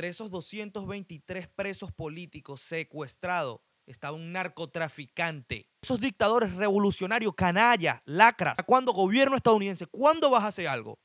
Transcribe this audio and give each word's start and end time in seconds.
Entre 0.00 0.08
esos 0.08 0.30
223 0.30 1.46
presos 1.48 1.92
políticos 1.92 2.62
secuestrados 2.62 3.60
estaba 3.84 4.16
un 4.16 4.32
narcotraficante. 4.32 5.68
Esos 5.82 6.00
dictadores 6.00 6.56
revolucionarios, 6.56 7.34
canallas, 7.34 8.00
lacras. 8.06 8.56
¿Cuándo 8.64 8.94
gobierno 8.94 9.36
estadounidense? 9.36 9.84
¿Cuándo 9.84 10.30
vas 10.30 10.44
a 10.44 10.46
hacer 10.46 10.68
algo? 10.68 10.98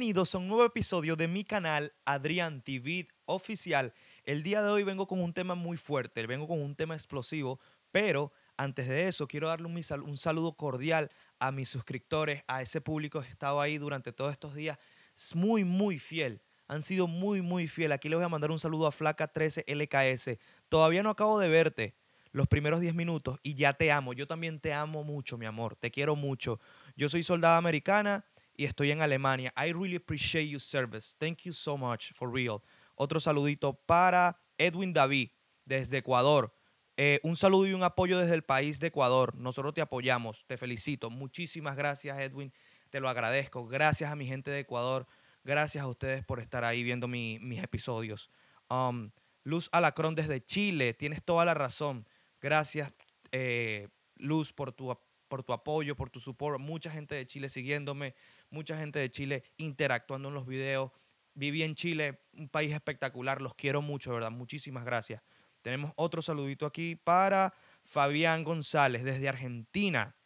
Bienvenidos 0.00 0.34
a 0.34 0.38
un 0.38 0.48
nuevo 0.48 0.64
episodio 0.64 1.14
de 1.14 1.28
mi 1.28 1.44
canal 1.44 1.92
Adrián 2.06 2.62
TV 2.62 3.06
Oficial. 3.26 3.92
El 4.24 4.42
día 4.42 4.62
de 4.62 4.70
hoy 4.70 4.82
vengo 4.82 5.06
con 5.06 5.20
un 5.20 5.34
tema 5.34 5.54
muy 5.54 5.76
fuerte, 5.76 6.26
vengo 6.26 6.48
con 6.48 6.62
un 6.62 6.74
tema 6.74 6.94
explosivo, 6.94 7.60
pero 7.92 8.32
antes 8.56 8.88
de 8.88 9.08
eso 9.08 9.28
quiero 9.28 9.48
darle 9.48 9.66
un, 9.66 9.82
sal- 9.82 10.00
un 10.00 10.16
saludo 10.16 10.54
cordial 10.54 11.10
a 11.38 11.52
mis 11.52 11.68
suscriptores, 11.68 12.44
a 12.46 12.62
ese 12.62 12.80
público 12.80 13.20
que 13.20 13.26
ha 13.26 13.30
estado 13.30 13.60
ahí 13.60 13.76
durante 13.76 14.10
todos 14.10 14.32
estos 14.32 14.54
días, 14.54 14.78
es 15.14 15.36
muy, 15.36 15.64
muy 15.64 15.98
fiel. 15.98 16.40
Han 16.66 16.80
sido 16.80 17.06
muy, 17.06 17.42
muy 17.42 17.68
fiel. 17.68 17.92
Aquí 17.92 18.08
les 18.08 18.16
voy 18.16 18.24
a 18.24 18.30
mandar 18.30 18.50
un 18.50 18.58
saludo 18.58 18.86
a 18.86 18.92
Flaca13 18.92 19.64
LKS. 19.66 20.38
Todavía 20.70 21.02
no 21.02 21.10
acabo 21.10 21.38
de 21.38 21.50
verte 21.50 21.94
los 22.32 22.48
primeros 22.48 22.80
10 22.80 22.94
minutos 22.94 23.38
y 23.42 23.54
ya 23.54 23.74
te 23.74 23.92
amo. 23.92 24.14
Yo 24.14 24.26
también 24.26 24.60
te 24.60 24.72
amo 24.72 25.04
mucho, 25.04 25.36
mi 25.36 25.44
amor. 25.44 25.76
Te 25.76 25.90
quiero 25.90 26.16
mucho. 26.16 26.58
Yo 26.96 27.10
soy 27.10 27.22
soldada 27.22 27.58
americana 27.58 28.24
y 28.60 28.64
estoy 28.66 28.90
en 28.90 29.00
Alemania. 29.00 29.54
I 29.56 29.72
really 29.72 29.96
appreciate 29.96 30.46
your 30.48 30.60
service. 30.60 31.16
Thank 31.18 31.44
you 31.44 31.52
so 31.54 31.78
much, 31.78 32.12
for 32.12 32.30
real. 32.30 32.60
Otro 32.94 33.18
saludito 33.18 33.72
para 33.86 34.38
Edwin 34.58 34.92
David, 34.92 35.30
desde 35.64 35.96
Ecuador. 35.98 36.52
Eh, 36.98 37.20
un 37.22 37.36
saludo 37.36 37.66
y 37.66 37.72
un 37.72 37.82
apoyo 37.82 38.18
desde 38.18 38.34
el 38.34 38.42
país 38.42 38.78
de 38.78 38.88
Ecuador. 38.88 39.34
Nosotros 39.34 39.72
te 39.72 39.80
apoyamos, 39.80 40.44
te 40.46 40.58
felicito. 40.58 41.08
Muchísimas 41.08 41.74
gracias, 41.74 42.18
Edwin. 42.18 42.52
Te 42.90 43.00
lo 43.00 43.08
agradezco. 43.08 43.66
Gracias 43.66 44.12
a 44.12 44.16
mi 44.16 44.26
gente 44.26 44.50
de 44.50 44.58
Ecuador. 44.58 45.06
Gracias 45.42 45.82
a 45.82 45.88
ustedes 45.88 46.22
por 46.22 46.38
estar 46.40 46.62
ahí 46.62 46.82
viendo 46.82 47.08
mi- 47.08 47.38
mis 47.40 47.62
episodios. 47.62 48.28
Um, 48.68 49.10
Luz 49.42 49.70
Alacrón 49.72 50.14
desde 50.14 50.44
Chile. 50.44 50.92
Tienes 50.92 51.24
toda 51.24 51.46
la 51.46 51.54
razón. 51.54 52.06
Gracias, 52.42 52.92
eh, 53.32 53.88
Luz, 54.16 54.52
por 54.52 54.72
tu, 54.72 54.94
por 55.28 55.42
tu 55.42 55.54
apoyo, 55.54 55.96
por 55.96 56.10
tu 56.10 56.20
support. 56.20 56.60
Mucha 56.60 56.90
gente 56.90 57.14
de 57.14 57.26
Chile 57.26 57.48
siguiéndome 57.48 58.14
mucha 58.50 58.76
gente 58.76 58.98
de 58.98 59.10
Chile 59.10 59.44
interactuando 59.56 60.28
en 60.28 60.34
los 60.34 60.46
videos. 60.46 60.92
Viví 61.34 61.62
en 61.62 61.74
Chile, 61.74 62.20
un 62.32 62.48
país 62.48 62.72
espectacular, 62.72 63.40
los 63.40 63.54
quiero 63.54 63.82
mucho, 63.82 64.12
¿verdad? 64.12 64.30
Muchísimas 64.30 64.84
gracias. 64.84 65.22
Tenemos 65.62 65.92
otro 65.96 66.22
saludito 66.22 66.66
aquí 66.66 66.96
para 66.96 67.54
Fabián 67.84 68.44
González 68.44 69.04
desde 69.04 69.28
Argentina. 69.28 70.16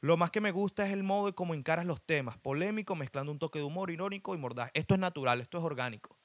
Lo 0.00 0.16
más 0.16 0.30
que 0.30 0.40
me 0.40 0.50
gusta 0.50 0.84
es 0.86 0.92
el 0.92 1.04
modo 1.04 1.26
de 1.26 1.32
cómo 1.32 1.54
encaras 1.54 1.86
los 1.86 2.04
temas, 2.04 2.36
polémico, 2.38 2.96
mezclando 2.96 3.30
un 3.30 3.38
toque 3.38 3.60
de 3.60 3.64
humor 3.64 3.90
irónico 3.90 4.34
y 4.34 4.38
mordaz. 4.38 4.70
Esto 4.74 4.94
es 4.94 5.00
natural, 5.00 5.40
esto 5.40 5.58
es 5.58 5.64
orgánico. 5.64 6.18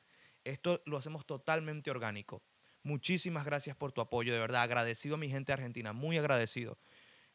Esto 0.44 0.82
lo 0.86 0.98
hacemos 0.98 1.26
totalmente 1.26 1.92
orgánico. 1.92 2.42
Muchísimas 2.82 3.46
gracias 3.46 3.76
por 3.76 3.92
tu 3.92 4.02
apoyo, 4.02 4.34
de 4.34 4.40
verdad. 4.40 4.64
Agradecido 4.64 5.16
a 5.16 5.18
mi 5.20 5.30
gente 5.30 5.52
de 5.52 5.56
Argentina, 5.56 5.94
muy 5.94 6.18
agradecido. 6.18 6.80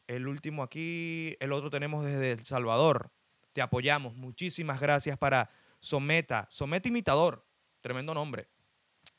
El 0.07 0.27
último 0.27 0.63
aquí, 0.63 1.37
el 1.39 1.53
otro 1.53 1.69
tenemos 1.69 2.03
desde 2.03 2.31
El 2.31 2.45
Salvador. 2.45 3.11
Te 3.53 3.61
apoyamos. 3.61 4.15
Muchísimas 4.15 4.79
gracias 4.79 5.17
para 5.17 5.49
Someta. 5.79 6.47
Someta 6.49 6.89
Imitador. 6.89 7.45
Tremendo 7.81 8.13
nombre. 8.13 8.47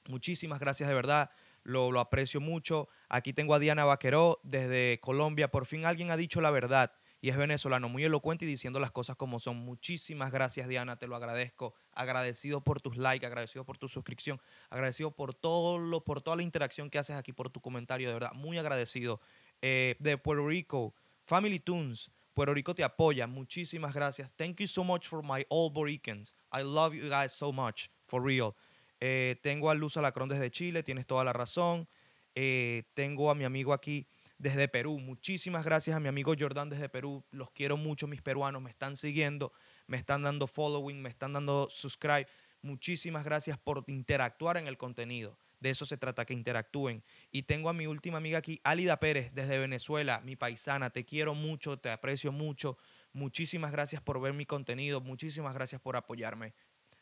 Muchísimas 0.08 0.60
gracias 0.60 0.88
de 0.88 0.94
verdad. 0.94 1.30
Lo, 1.62 1.98
aprecio 1.98 2.40
mucho. 2.40 2.88
Aquí 3.08 3.32
tengo 3.32 3.55
a 3.55 3.58
Diana 3.58 3.84
Vaqueró 3.84 4.40
desde 4.42 5.00
Colombia. 5.00 5.50
Por 5.50 5.66
fin 5.66 5.86
alguien 5.86 6.10
ha 6.10 6.16
dicho 6.16 6.40
la 6.40 6.50
verdad 6.50 6.92
y 7.24 7.30
es 7.30 7.39
venezolano, 7.39 7.89
muy 7.89 8.05
elocuente 8.05 8.45
y 8.45 8.48
diciendo 8.48 8.80
las 8.80 8.90
cosas 8.90 9.17
como 9.17 9.40
son. 9.40 9.56
Muchísimas 9.56 10.30
gracias, 10.30 10.68
Diana, 10.68 10.98
te 10.98 11.06
lo 11.06 11.16
agradezco. 11.16 11.74
Agradecido 11.92 12.62
por 12.62 12.83
tus 12.83 12.98
likes, 12.98 13.24
agradecido 13.24 13.64
por 13.64 13.78
tu 13.78 13.89
suscripción, 13.89 14.42
agradecido 14.68 15.11
por 15.11 15.33
todo 15.33 15.78
lo, 15.78 16.05
por 16.05 16.20
toda 16.20 16.36
la 16.36 16.42
interacción 16.42 16.90
que 16.90 16.98
haces 16.98 17.16
aquí, 17.16 17.33
por 17.33 17.48
tu 17.48 17.62
comentario, 17.62 18.08
de 18.08 18.12
verdad, 18.12 18.33
muy 18.34 18.58
agradecido. 18.58 19.22
Eh, 19.62 19.96
de 20.01 20.18
Puerto 20.18 20.46
Rico, 20.46 20.95
Family 21.24 21.61
Tunes, 21.61 22.11
Puerto 22.34 22.52
Rico 22.52 22.74
te 22.74 22.83
apoya. 22.83 23.27
Muchísimas 23.27 23.95
gracias. 23.95 24.33
Thank 24.36 24.61
you 24.61 24.67
so 24.67 24.84
much 24.84 25.06
for 25.06 25.22
my 25.22 25.46
all 25.48 25.72
Boricans. 25.72 26.34
I 26.52 26.62
love 26.62 26.95
you 26.95 27.08
guys 27.08 27.33
so 27.33 27.52
much, 27.52 27.89
for 28.06 28.22
real. 28.22 28.55
Eh, 29.00 29.36
tengo 29.42 29.70
a 29.70 29.74
Luz 29.74 29.96
Alacrón 29.96 30.28
desde 30.28 30.50
Chile, 30.50 30.83
tienes 30.83 31.06
toda 31.06 31.24
la 31.24 31.33
razón. 31.33 31.89
Eh, 32.34 32.83
tengo 32.95 33.30
a 33.30 33.34
mi 33.34 33.45
amigo 33.45 33.72
aquí 33.72 34.06
desde 34.39 34.67
Perú. 34.68 34.98
Muchísimas 34.98 35.64
gracias 35.64 35.96
a 35.96 36.00
mi 36.00 36.08
amigo 36.08 36.34
Jordán 36.39 36.70
desde 36.70 36.89
Perú. 36.89 37.24
Los 37.30 37.50
quiero 37.52 37.77
mucho, 37.77 38.06
mis 38.06 38.22
peruanos. 38.22 38.61
Me 38.62 38.70
están 38.70 38.96
siguiendo, 38.96 39.52
me 39.86 39.96
están 39.96 40.22
dando 40.22 40.46
following, 40.46 41.01
me 41.01 41.08
están 41.08 41.34
dando 41.34 41.68
subscribe. 41.70 42.27
Muchísimas 42.62 43.24
gracias 43.24 43.58
por 43.58 43.84
interactuar 43.86 44.56
en 44.56 44.66
el 44.66 44.77
contenido. 44.77 45.39
De 45.64 45.70
eso 45.70 45.86
se 45.86 45.97
trata, 45.97 46.27
que 46.27 46.35
interactúen. 46.35 47.02
Y 47.30 47.45
tengo 47.45 47.70
a 47.70 47.73
mi 47.73 47.86
última 47.86 48.19
amiga 48.19 48.36
aquí, 48.36 48.61
Álida 48.64 49.01
Pérez, 49.01 49.33
desde 49.33 49.58
Venezuela, 49.58 50.20
mi 50.20 50.36
paisana. 50.36 50.91
Te 50.91 51.07
quiero 51.07 51.33
mucho, 51.33 51.79
te 51.79 51.89
aprecio 51.89 52.33
mucho. 52.33 52.77
Muchísimas 53.14 53.73
gracias 53.73 54.02
por 54.02 54.20
ver 54.20 54.35
mi 54.35 54.45
contenido. 54.45 55.01
Muchísimas 55.01 55.55
gracias 55.55 55.80
por 55.80 55.97
apoyarme. 55.97 56.52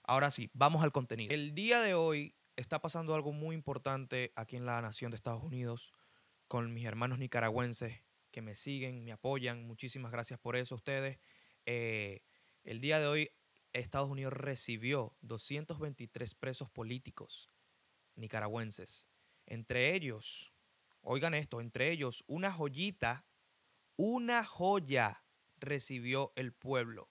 Ahora 0.05 0.31
sí, 0.31 0.49
vamos 0.55 0.85
al 0.85 0.93
contenido. 0.93 1.35
El 1.35 1.57
día 1.57 1.81
de 1.81 1.95
hoy 1.95 2.37
está 2.55 2.81
pasando 2.81 3.17
algo 3.17 3.33
muy 3.33 3.57
importante 3.57 4.33
aquí 4.37 4.55
en 4.55 4.65
la 4.65 4.81
nación 4.81 5.11
de 5.11 5.17
Estados 5.17 5.43
Unidos 5.43 5.91
con 6.47 6.73
mis 6.73 6.87
hermanos 6.87 7.19
nicaragüenses 7.19 8.01
que 8.31 8.43
me 8.43 8.55
siguen, 8.55 9.03
me 9.03 9.11
apoyan. 9.11 9.67
Muchísimas 9.67 10.13
gracias 10.13 10.39
por 10.39 10.55
eso 10.55 10.77
a 10.77 10.79
ustedes. 10.79 11.19
Eh, 11.67 12.23
el 12.63 12.81
día 12.81 13.01
de 13.01 13.09
hoy 13.09 13.31
Estados 13.73 14.09
Unidos 14.09 14.35
recibió 14.35 15.17
223 15.23 16.37
presos 16.37 16.71
políticos 16.71 17.52
nicaragüenses. 18.17 19.09
Entre 19.47 19.95
ellos, 19.95 20.53
oigan 21.01 21.35
esto, 21.35 21.61
entre 21.61 21.91
ellos 21.91 22.25
una 22.27 22.53
joyita, 22.53 23.27
una 23.97 24.45
joya 24.45 25.25
recibió 25.57 26.33
el 26.37 26.53
pueblo. 26.53 27.11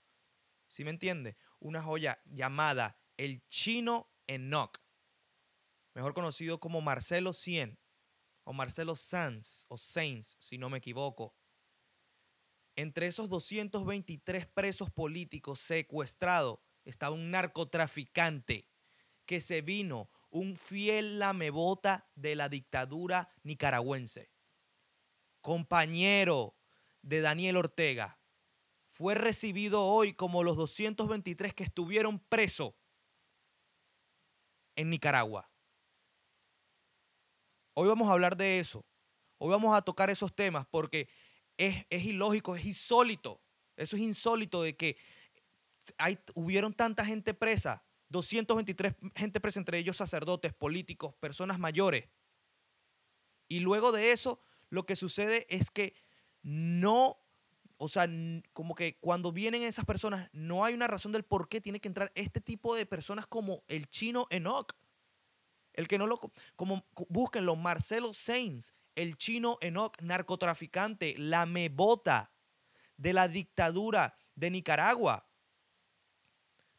¿Sí 0.67 0.83
me 0.83 0.89
entiende? 0.89 1.37
Una 1.59 1.81
joya 1.81 2.21
llamada 2.25 2.97
el 3.17 3.47
chino 3.49 4.11
Enoch, 4.27 4.79
mejor 5.93 6.13
conocido 6.13 6.59
como 6.59 6.81
Marcelo 6.81 7.33
Cien 7.33 7.77
o 8.43 8.53
Marcelo 8.53 8.95
Sanz 8.95 9.65
o 9.67 9.77
Sainz, 9.77 10.37
si 10.39 10.57
no 10.57 10.69
me 10.69 10.79
equivoco. 10.79 11.35
Entre 12.75 13.07
esos 13.07 13.29
223 13.29 14.47
presos 14.47 14.89
políticos 14.89 15.59
secuestrados 15.59 16.59
estaba 16.85 17.15
un 17.15 17.29
narcotraficante 17.29 18.69
que 19.25 19.41
se 19.41 19.61
vino, 19.61 20.09
un 20.31 20.57
fiel 20.57 21.19
lamebota 21.19 22.09
de 22.15 22.35
la 22.35 22.49
dictadura 22.49 23.29
nicaragüense, 23.43 24.31
compañero 25.41 26.55
de 27.01 27.21
Daniel 27.21 27.57
Ortega, 27.57 28.19
fue 28.89 29.15
recibido 29.15 29.85
hoy 29.85 30.13
como 30.13 30.43
los 30.43 30.57
223 30.57 31.53
que 31.53 31.63
estuvieron 31.63 32.19
presos 32.19 32.73
en 34.75 34.89
Nicaragua. 34.89 35.49
Hoy 37.73 37.87
vamos 37.87 38.09
a 38.09 38.13
hablar 38.13 38.35
de 38.37 38.59
eso. 38.59 38.85
Hoy 39.37 39.49
vamos 39.49 39.75
a 39.75 39.81
tocar 39.81 40.09
esos 40.09 40.35
temas 40.35 40.67
porque 40.69 41.09
es, 41.57 41.85
es 41.89 42.03
ilógico, 42.05 42.55
es 42.55 42.65
insólito. 42.65 43.41
Eso 43.75 43.95
es 43.95 44.01
insólito 44.01 44.61
de 44.61 44.75
que 44.75 44.97
hay, 45.97 46.19
hubieron 46.35 46.73
tanta 46.73 47.05
gente 47.05 47.33
presa, 47.33 47.83
223 48.11 48.95
gente 49.15 49.39
presa, 49.39 49.59
entre 49.59 49.77
ellos 49.77 49.97
sacerdotes, 49.97 50.53
políticos, 50.53 51.15
personas 51.19 51.59
mayores. 51.59 52.09
Y 53.47 53.59
luego 53.59 53.91
de 53.91 54.11
eso, 54.11 54.41
lo 54.69 54.85
que 54.85 54.95
sucede 54.95 55.45
es 55.49 55.69
que 55.71 55.93
no, 56.41 57.17
o 57.77 57.87
sea, 57.87 58.07
como 58.53 58.75
que 58.75 58.97
cuando 58.99 59.31
vienen 59.31 59.63
esas 59.63 59.85
personas, 59.85 60.29
no 60.33 60.63
hay 60.65 60.73
una 60.73 60.87
razón 60.87 61.11
del 61.11 61.23
por 61.23 61.49
qué 61.49 61.59
tiene 61.61 61.79
que 61.79 61.87
entrar 61.87 62.11
este 62.15 62.41
tipo 62.41 62.75
de 62.75 62.85
personas 62.85 63.27
como 63.27 63.63
el 63.67 63.89
chino 63.89 64.27
Enoch. 64.29 64.73
El 65.73 65.87
que 65.87 65.97
no 65.97 66.05
lo, 66.07 66.19
co- 66.19 66.33
como 66.55 66.85
búsquenlo, 67.09 67.55
Marcelo 67.55 68.13
Sainz, 68.13 68.73
el 68.95 69.17
chino 69.17 69.57
Enoch, 69.61 69.99
narcotraficante, 70.01 71.15
la 71.17 71.45
mebota 71.45 72.33
de 72.97 73.13
la 73.13 73.27
dictadura 73.27 74.15
de 74.35 74.51
Nicaragua. 74.51 75.27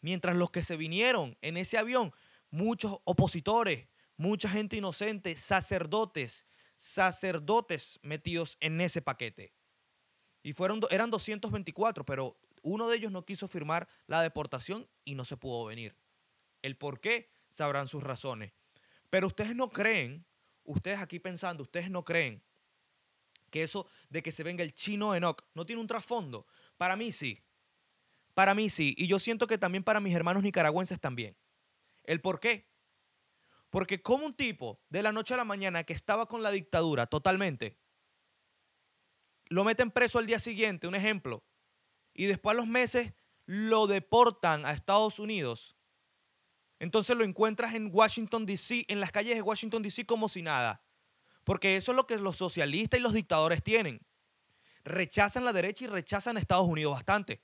Mientras 0.02 0.36
los 0.36 0.50
que 0.50 0.62
se 0.62 0.76
vinieron 0.76 1.38
en 1.40 1.56
ese 1.56 1.78
avión, 1.78 2.12
muchos 2.50 2.98
opositores, 3.04 3.88
mucha 4.16 4.50
gente 4.50 4.76
inocente, 4.76 5.34
sacerdotes, 5.36 6.44
sacerdotes 6.76 7.98
metidos 8.02 8.58
en 8.60 8.80
ese 8.80 9.00
paquete. 9.00 9.54
Y 10.42 10.52
fueron, 10.52 10.80
eran 10.90 11.10
224, 11.10 12.04
pero 12.04 12.38
uno 12.62 12.88
de 12.88 12.96
ellos 12.96 13.12
no 13.12 13.24
quiso 13.24 13.48
firmar 13.48 13.88
la 14.06 14.20
deportación 14.22 14.88
y 15.04 15.14
no 15.14 15.24
se 15.24 15.36
pudo 15.36 15.64
venir. 15.64 15.96
¿El 16.60 16.76
por 16.76 17.00
qué? 17.00 17.30
sabrán 17.48 17.86
sus 17.86 18.02
razones. 18.02 18.52
Pero 19.10 19.26
ustedes 19.26 19.54
no 19.54 19.68
creen, 19.68 20.24
ustedes 20.64 21.00
aquí 21.00 21.18
pensando, 21.18 21.62
ustedes 21.62 21.90
no 21.90 22.04
creen 22.04 22.42
que 23.50 23.62
eso 23.62 23.86
de 24.08 24.22
que 24.22 24.32
se 24.32 24.42
venga 24.42 24.64
el 24.64 24.74
chino 24.74 25.14
Enoch 25.14 25.44
no 25.54 25.66
tiene 25.66 25.82
un 25.82 25.86
trasfondo. 25.86 26.46
Para 26.78 26.96
mí 26.96 27.12
sí. 27.12 27.38
Para 28.34 28.54
mí 28.54 28.70
sí. 28.70 28.94
Y 28.96 29.06
yo 29.06 29.18
siento 29.18 29.46
que 29.46 29.58
también 29.58 29.84
para 29.84 30.00
mis 30.00 30.14
hermanos 30.14 30.42
nicaragüenses 30.42 31.00
también. 31.00 31.36
¿El 32.04 32.20
por 32.20 32.40
qué? 32.40 32.68
Porque 33.70 34.02
como 34.02 34.26
un 34.26 34.34
tipo 34.34 34.82
de 34.88 35.02
la 35.02 35.12
noche 35.12 35.34
a 35.34 35.38
la 35.38 35.44
mañana 35.44 35.84
que 35.84 35.92
estaba 35.92 36.26
con 36.26 36.42
la 36.42 36.50
dictadura 36.50 37.06
totalmente, 37.06 37.78
lo 39.46 39.64
meten 39.64 39.90
preso 39.90 40.18
al 40.18 40.26
día 40.26 40.40
siguiente, 40.40 40.86
un 40.86 40.94
ejemplo, 40.94 41.44
y 42.14 42.26
después 42.26 42.54
a 42.54 42.56
los 42.56 42.66
meses 42.66 43.14
lo 43.46 43.86
deportan 43.86 44.66
a 44.66 44.72
Estados 44.72 45.18
Unidos. 45.18 45.76
Entonces 46.78 47.16
lo 47.16 47.24
encuentras 47.24 47.74
en 47.74 47.90
Washington, 47.92 48.44
D.C., 48.44 48.84
en 48.88 49.00
las 49.00 49.12
calles 49.12 49.36
de 49.36 49.42
Washington, 49.42 49.82
D.C. 49.82 50.04
como 50.04 50.28
si 50.28 50.42
nada. 50.42 50.84
Porque 51.44 51.76
eso 51.76 51.92
es 51.92 51.96
lo 51.96 52.06
que 52.06 52.18
los 52.18 52.36
socialistas 52.36 52.98
y 52.98 53.02
los 53.02 53.12
dictadores 53.12 53.62
tienen. 53.62 54.00
Rechazan 54.84 55.44
la 55.44 55.52
derecha 55.52 55.84
y 55.84 55.86
rechazan 55.86 56.36
a 56.36 56.40
Estados 56.40 56.66
Unidos 56.66 56.92
bastante. 56.92 57.40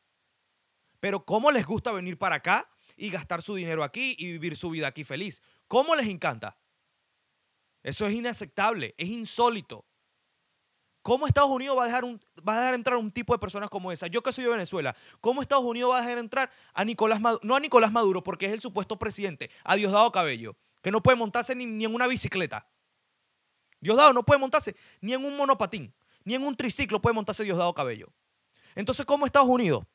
Pero 1.00 1.24
¿cómo 1.24 1.50
les 1.50 1.64
gusta 1.64 1.92
venir 1.92 2.18
para 2.18 2.36
acá 2.36 2.68
y 2.96 3.10
gastar 3.10 3.42
su 3.42 3.54
dinero 3.54 3.84
aquí 3.84 4.16
y 4.18 4.32
vivir 4.32 4.56
su 4.56 4.70
vida 4.70 4.88
aquí 4.88 5.04
feliz? 5.04 5.40
¿Cómo 5.66 5.94
les 5.94 6.08
encanta? 6.08 6.58
Eso 7.82 8.06
es 8.06 8.14
inaceptable, 8.14 8.94
es 8.98 9.08
insólito. 9.08 9.84
¿Cómo 11.02 11.26
Estados 11.26 11.48
Unidos 11.48 11.78
va 11.78 11.84
a, 11.84 11.86
dejar 11.86 12.04
un, 12.04 12.20
va 12.46 12.54
a 12.54 12.60
dejar 12.60 12.74
entrar 12.74 12.98
un 12.98 13.10
tipo 13.10 13.32
de 13.32 13.38
personas 13.38 13.70
como 13.70 13.92
esa? 13.92 14.08
Yo 14.08 14.22
que 14.22 14.32
soy 14.32 14.44
de 14.44 14.50
Venezuela, 14.50 14.94
¿cómo 15.20 15.40
Estados 15.40 15.64
Unidos 15.64 15.92
va 15.92 15.98
a 15.98 16.00
dejar 16.02 16.18
entrar 16.18 16.50
a 16.74 16.84
Nicolás 16.84 17.20
Maduro? 17.20 17.40
No 17.44 17.56
a 17.56 17.60
Nicolás 17.60 17.92
Maduro, 17.92 18.22
porque 18.22 18.46
es 18.46 18.52
el 18.52 18.60
supuesto 18.60 18.98
presidente, 18.98 19.50
a 19.64 19.76
Diosdado 19.76 20.12
Cabello, 20.12 20.56
que 20.82 20.90
no 20.90 21.02
puede 21.02 21.16
montarse 21.16 21.54
ni, 21.54 21.64
ni 21.64 21.84
en 21.84 21.94
una 21.94 22.06
bicicleta. 22.06 22.68
Diosdado 23.80 24.12
no 24.12 24.24
puede 24.24 24.40
montarse 24.40 24.76
ni 25.00 25.12
en 25.12 25.24
un 25.24 25.36
monopatín, 25.36 25.94
ni 26.24 26.34
en 26.34 26.42
un 26.42 26.56
triciclo 26.56 27.00
puede 27.00 27.14
montarse 27.14 27.44
Diosdado 27.44 27.72
Cabello. 27.72 28.12
Entonces, 28.74 29.06
¿cómo 29.06 29.24
Estados 29.24 29.48
Unidos? 29.48 29.86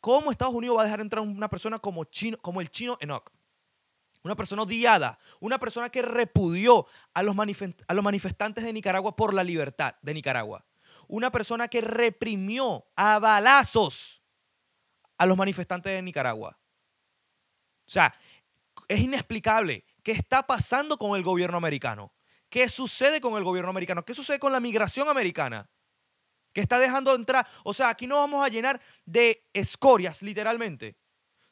¿Cómo 0.00 0.30
Estados 0.30 0.54
Unidos 0.54 0.76
va 0.76 0.82
a 0.82 0.84
dejar 0.84 1.00
entrar 1.00 1.22
una 1.22 1.48
persona 1.48 1.78
como, 1.78 2.04
chino, 2.04 2.38
como 2.38 2.60
el 2.60 2.70
chino 2.70 2.96
Enoch? 3.00 3.30
Una 4.22 4.36
persona 4.36 4.62
odiada, 4.62 5.18
una 5.40 5.58
persona 5.58 5.90
que 5.90 6.02
repudió 6.02 6.86
a 7.14 7.22
los, 7.22 7.36
a 7.86 7.94
los 7.94 8.04
manifestantes 8.04 8.64
de 8.64 8.72
Nicaragua 8.72 9.16
por 9.16 9.32
la 9.32 9.44
libertad 9.44 9.94
de 10.02 10.14
Nicaragua. 10.14 10.64
Una 11.06 11.30
persona 11.30 11.68
que 11.68 11.80
reprimió 11.80 12.86
a 12.96 13.18
balazos 13.18 14.22
a 15.16 15.26
los 15.26 15.36
manifestantes 15.36 15.92
de 15.92 16.02
Nicaragua. 16.02 16.58
O 17.86 17.90
sea, 17.90 18.14
es 18.86 19.00
inexplicable 19.00 19.84
qué 20.02 20.12
está 20.12 20.46
pasando 20.46 20.98
con 20.98 21.16
el 21.16 21.22
gobierno 21.22 21.56
americano. 21.56 22.12
¿Qué 22.48 22.68
sucede 22.68 23.20
con 23.20 23.36
el 23.36 23.44
gobierno 23.44 23.70
americano? 23.70 24.04
¿Qué 24.04 24.14
sucede 24.14 24.38
con 24.38 24.52
la 24.52 24.60
migración 24.60 25.08
americana? 25.08 25.68
Que 26.58 26.62
está 26.62 26.80
dejando 26.80 27.14
entrar. 27.14 27.46
O 27.62 27.72
sea, 27.72 27.88
aquí 27.88 28.08
no 28.08 28.16
vamos 28.16 28.44
a 28.44 28.48
llenar 28.48 28.80
de 29.06 29.48
escorias, 29.52 30.22
literalmente. 30.24 30.98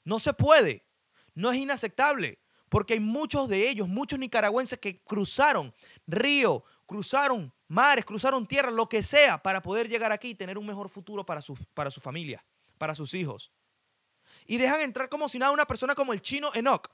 No 0.03 0.19
se 0.19 0.33
puede. 0.33 0.85
No 1.33 1.53
es 1.53 1.59
inaceptable. 1.59 2.41
Porque 2.69 2.95
hay 2.95 2.99
muchos 2.99 3.49
de 3.49 3.69
ellos, 3.69 3.87
muchos 3.87 4.19
nicaragüenses 4.19 4.81
que 4.81 5.01
cruzaron 5.05 5.73
río, 6.09 6.65
cruzaron 6.87 7.55
mares, 7.69 8.05
cruzaron 8.05 8.49
tierra, 8.49 8.73
lo 8.73 8.89
que 8.89 9.05
sea, 9.05 9.41
para 9.41 9.63
poder 9.63 9.89
llegar 9.89 10.11
aquí 10.11 10.31
y 10.31 10.35
tener 10.35 10.59
un 10.59 10.67
mejor 10.67 10.89
futuro 10.89 11.25
para 11.25 11.41
su, 11.41 11.57
para 11.73 11.93
su 11.93 12.01
familia, 12.01 12.45
para 12.77 12.93
sus 12.97 13.15
hijos. 13.15 13.53
Y 14.45 14.57
dejan 14.57 14.81
entrar 14.81 15.09
como 15.09 15.29
si 15.29 15.39
nada 15.39 15.53
una 15.53 15.67
persona 15.67 15.95
como 15.95 16.15
el 16.15 16.21
chino 16.21 16.51
Enoch. 16.53 16.91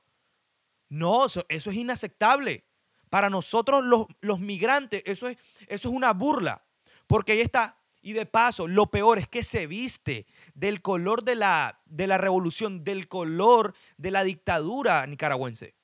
No, 0.91 1.25
eso, 1.25 1.47
es 1.49 1.67
inaceptable. 1.67 2.67
Para 3.09 3.31
nosotros 3.31 3.83
los, 3.83 4.07
los 4.21 4.39
migrantes, 4.39 5.03
eso 5.07 5.29
es, 5.29 5.39
eso 5.67 5.89
es 5.89 5.95
una 5.95 6.13
burla. 6.13 6.63
Porque 7.07 7.33
ahí 7.33 7.41
está 7.41 7.82
y 8.03 8.13
de 8.13 8.27
paso, 8.27 8.67
lo 8.67 8.91
peor 8.91 9.19
es 9.19 9.29
que 9.29 9.45
se 9.45 9.69
viste 9.69 10.27
del 10.55 10.83
color 10.83 11.23
de 11.23 11.37
la, 11.37 11.81
de 11.87 12.09
la 12.09 12.19
revolución, 12.19 12.83
del 12.83 13.07
color 13.07 13.75
de 13.97 14.11
la 14.11 14.25
dictadura 14.25 15.07
nicaragüense. 15.07 15.77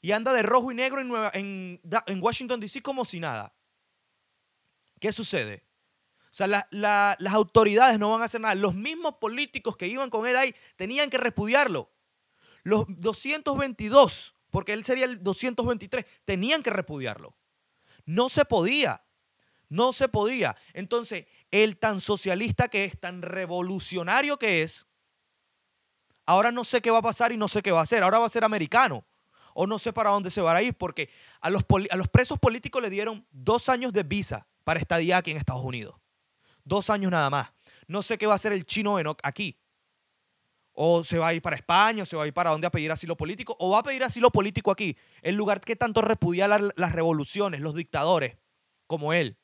Y 0.00 0.12
anda 0.12 0.32
de 0.32 0.42
rojo 0.42 0.70
y 0.70 0.76
negro 0.76 1.00
en, 1.00 1.08
Nueva, 1.08 1.30
en, 1.34 1.80
en 2.06 2.22
Washington, 2.22 2.60
D.C. 2.60 2.80
como 2.80 3.04
si 3.04 3.20
nada. 3.20 3.54
¿Qué 5.00 5.12
sucede? 5.12 5.64
O 6.32 6.34
sea, 6.34 6.46
las 6.70 7.34
autoridades 7.34 7.98
no 7.98 8.12
van 8.12 8.22
a 8.22 8.24
hacer 8.24 8.40
nada. 8.40 8.54
Los 8.54 8.74
mismos 8.74 9.16
políticos 9.16 9.76
que 9.76 9.88
iban 9.88 10.10
con 10.10 10.26
él 10.26 10.36
ahí 10.36 10.54
tenían 10.76 11.10
que 11.10 11.18
repudiarlo. 11.18 11.90
Los 12.62 12.84
222, 12.88 14.34
porque 14.50 14.72
él 14.72 14.84
sería 14.84 15.04
el 15.04 15.22
223, 15.22 16.06
tenían 16.24 16.62
que 16.62 16.70
repudiarlo. 16.70 17.36
No 18.06 18.28
se 18.28 18.44
podía. 18.44 19.04
No 19.72 19.94
se 19.94 20.06
podía. 20.06 20.54
Entonces, 20.74 21.24
el 21.50 21.78
tan 21.78 22.02
socialista 22.02 22.68
que 22.68 22.84
es, 22.84 23.00
tan 23.00 23.22
revolucionario 23.22 24.38
que 24.38 24.60
es, 24.60 24.86
ahora 26.26 26.52
no 26.52 26.62
sé 26.62 26.82
qué 26.82 26.90
va 26.90 26.98
a 26.98 27.02
pasar 27.02 27.32
y 27.32 27.38
no 27.38 27.48
sé 27.48 27.62
qué 27.62 27.72
va 27.72 27.80
a 27.80 27.84
hacer. 27.84 28.02
Ahora 28.02 28.18
va 28.18 28.26
a 28.26 28.28
ser 28.28 28.44
americano. 28.44 29.06
O 29.54 29.66
no 29.66 29.78
sé 29.78 29.94
para 29.94 30.10
dónde 30.10 30.30
se 30.30 30.42
va 30.42 30.54
a 30.54 30.62
ir, 30.62 30.74
porque 30.74 31.08
a 31.40 31.48
los, 31.48 31.64
presos 31.64 32.38
políticos 32.38 32.82
le 32.82 32.90
dieron 32.90 33.26
dos 33.30 33.70
años 33.70 33.94
de 33.94 34.02
visa 34.02 34.46
para 34.62 34.78
estadía 34.78 35.16
aquí 35.16 35.30
en 35.30 35.38
Estados 35.38 35.64
Unidos. 35.64 35.96
Dos 36.64 36.90
años 36.90 37.10
nada 37.10 37.30
más. 37.30 37.50
No 37.86 38.02
sé 38.02 38.18
qué 38.18 38.26
va 38.26 38.34
a 38.34 38.36
hacer 38.36 38.52
el 38.52 38.66
chino 38.66 38.98
aquí. 39.22 39.58
O 40.74 41.02
se 41.02 41.16
va 41.16 41.28
a 41.28 41.34
ir 41.34 41.40
para 41.40 41.56
España, 41.56 42.02
o 42.02 42.06
se 42.06 42.14
va 42.14 42.24
a 42.24 42.26
ir 42.26 42.34
para 42.34 42.50
dónde 42.50 42.66
a 42.66 42.70
pedir 42.70 42.92
asilo 42.92 43.16
político, 43.16 43.56
o 43.58 43.70
va 43.70 43.78
a 43.78 43.82
pedir 43.82 44.04
asilo 44.04 44.30
político 44.30 44.70
aquí, 44.70 44.98
el 45.22 45.34
lugar 45.34 45.62
que 45.62 45.76
tanto 45.76 46.02
repudia 46.02 46.46
las 46.46 46.92
revoluciones, 46.92 47.62
los 47.62 47.74
dictadores, 47.74 48.36
como 48.86 49.14
él. 49.14 49.38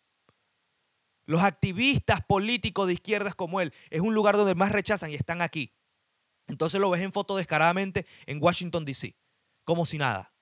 Los 1.28 1.42
activistas 1.42 2.24
políticos 2.24 2.86
de 2.86 2.94
izquierdas 2.94 3.34
como 3.34 3.60
él 3.60 3.74
es 3.90 4.00
un 4.00 4.14
lugar 4.14 4.38
donde 4.38 4.54
más 4.54 4.72
rechazan 4.72 5.10
y 5.10 5.14
están 5.14 5.42
aquí. 5.42 5.74
Entonces 6.46 6.80
lo 6.80 6.88
ves 6.88 7.02
en 7.02 7.12
foto 7.12 7.36
descaradamente 7.36 8.06
en 8.24 8.42
Washington, 8.42 8.86
D.C., 8.86 9.14
como 9.62 9.84
si 9.84 9.98
nada. 9.98 10.32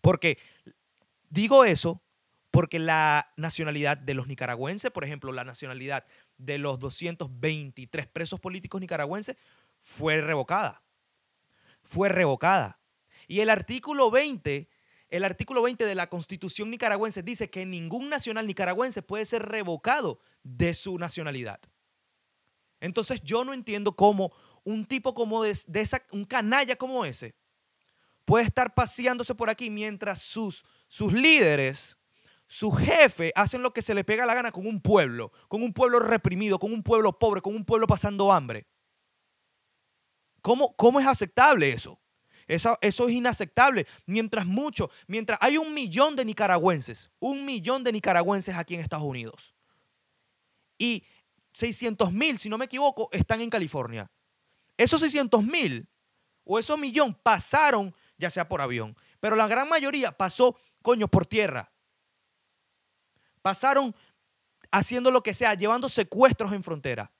Porque 0.00 0.38
digo 1.28 1.66
eso 1.66 2.02
porque 2.50 2.78
la 2.78 3.34
nacionalidad 3.36 3.98
de 3.98 4.14
los 4.14 4.28
nicaragüenses, 4.28 4.90
por 4.90 5.04
ejemplo, 5.04 5.30
la 5.30 5.44
nacionalidad 5.44 6.06
de 6.38 6.56
los 6.56 6.78
223 6.78 8.06
presos 8.06 8.40
políticos 8.40 8.80
nicaragüenses 8.80 9.36
fue 9.82 10.22
revocada. 10.22 10.82
Fue 11.82 12.08
revocada. 12.08 12.80
Y 13.28 13.40
el 13.40 13.50
artículo 13.50 14.10
20 14.10 14.70
el 15.10 15.24
artículo 15.24 15.62
20 15.62 15.84
de 15.84 15.94
la 15.94 16.08
Constitución 16.08 16.70
nicaragüense 16.70 17.22
dice 17.22 17.50
que 17.50 17.66
ningún 17.66 18.08
nacional 18.08 18.46
nicaragüense 18.46 19.02
puede 19.02 19.24
ser 19.26 19.42
revocado 19.42 20.20
de 20.44 20.72
su 20.72 20.98
nacionalidad. 20.98 21.60
Entonces 22.80 23.20
yo 23.22 23.44
no 23.44 23.52
entiendo 23.52 23.96
cómo 23.96 24.32
un 24.64 24.86
tipo 24.86 25.12
como 25.12 25.42
de, 25.42 25.50
esa, 25.74 26.02
un 26.12 26.24
canalla 26.24 26.76
como 26.76 27.04
ese, 27.04 27.34
puede 28.24 28.44
estar 28.44 28.74
paseándose 28.74 29.34
por 29.34 29.50
aquí 29.50 29.68
mientras 29.68 30.22
sus, 30.22 30.64
sus 30.86 31.12
líderes, 31.12 31.98
su 32.46 32.70
jefe, 32.70 33.32
hacen 33.34 33.62
lo 33.62 33.72
que 33.72 33.82
se 33.82 33.94
le 33.94 34.04
pega 34.04 34.26
la 34.26 34.34
gana 34.34 34.52
con 34.52 34.66
un 34.66 34.80
pueblo, 34.80 35.32
con 35.48 35.62
un 35.62 35.72
pueblo 35.72 35.98
reprimido, 35.98 36.58
con 36.58 36.72
un 36.72 36.82
pueblo 36.82 37.18
pobre, 37.18 37.40
con 37.42 37.54
un 37.54 37.64
pueblo 37.64 37.86
pasando 37.86 38.32
hambre. 38.32 38.66
¿Cómo, 40.40 40.74
cómo 40.76 41.00
es 41.00 41.06
aceptable 41.06 41.72
eso? 41.72 42.00
Eso, 42.50 42.76
es 42.80 42.98
inaceptable. 42.98 43.86
Mientras 44.06 44.44
mucho, 44.44 44.90
mientras 45.06 45.38
hay 45.40 45.56
un 45.56 45.72
millón 45.72 46.16
de 46.16 46.24
nicaragüenses, 46.24 47.08
un 47.20 47.44
millón 47.44 47.84
de 47.84 47.92
nicaragüenses 47.92 48.56
aquí 48.56 48.74
en 48.74 48.80
Estados 48.80 49.06
Unidos. 49.06 49.54
Y 50.76 51.04
600 51.52 52.12
mil, 52.12 52.40
si 52.40 52.48
no 52.48 52.58
me 52.58 52.64
equivoco, 52.64 53.08
están 53.12 53.40
en 53.40 53.50
California. 53.50 54.10
Esos 54.76 54.98
600 54.98 55.44
mil 55.44 55.88
o 56.42 56.58
esos 56.58 56.76
millón 56.76 57.14
pasaron 57.14 57.94
ya 58.18 58.30
sea 58.30 58.48
por 58.48 58.60
avión, 58.60 58.96
pero 59.20 59.36
la 59.36 59.46
gran 59.46 59.68
mayoría 59.68 60.10
pasó, 60.10 60.58
coño, 60.82 61.06
por 61.06 61.26
tierra. 61.26 61.70
Pasaron 63.42 63.94
haciendo 64.72 65.12
lo 65.12 65.22
que 65.22 65.34
sea, 65.34 65.54
llevando 65.54 65.88
secuestros 65.88 66.52
en 66.52 66.64
frontera. 66.64 67.12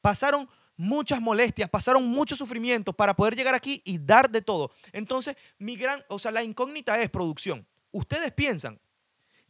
Pasaron 0.00 0.48
muchas 0.80 1.20
molestias, 1.20 1.68
pasaron 1.68 2.06
mucho 2.08 2.34
sufrimiento 2.34 2.94
para 2.94 3.14
poder 3.14 3.36
llegar 3.36 3.54
aquí 3.54 3.82
y 3.84 3.98
dar 3.98 4.30
de 4.30 4.40
todo. 4.40 4.72
Entonces, 4.92 5.36
mi 5.58 5.76
gran, 5.76 6.02
o 6.08 6.18
sea, 6.18 6.30
la 6.30 6.42
incógnita 6.42 6.98
es 7.00 7.10
producción. 7.10 7.66
Ustedes 7.92 8.32
piensan 8.32 8.80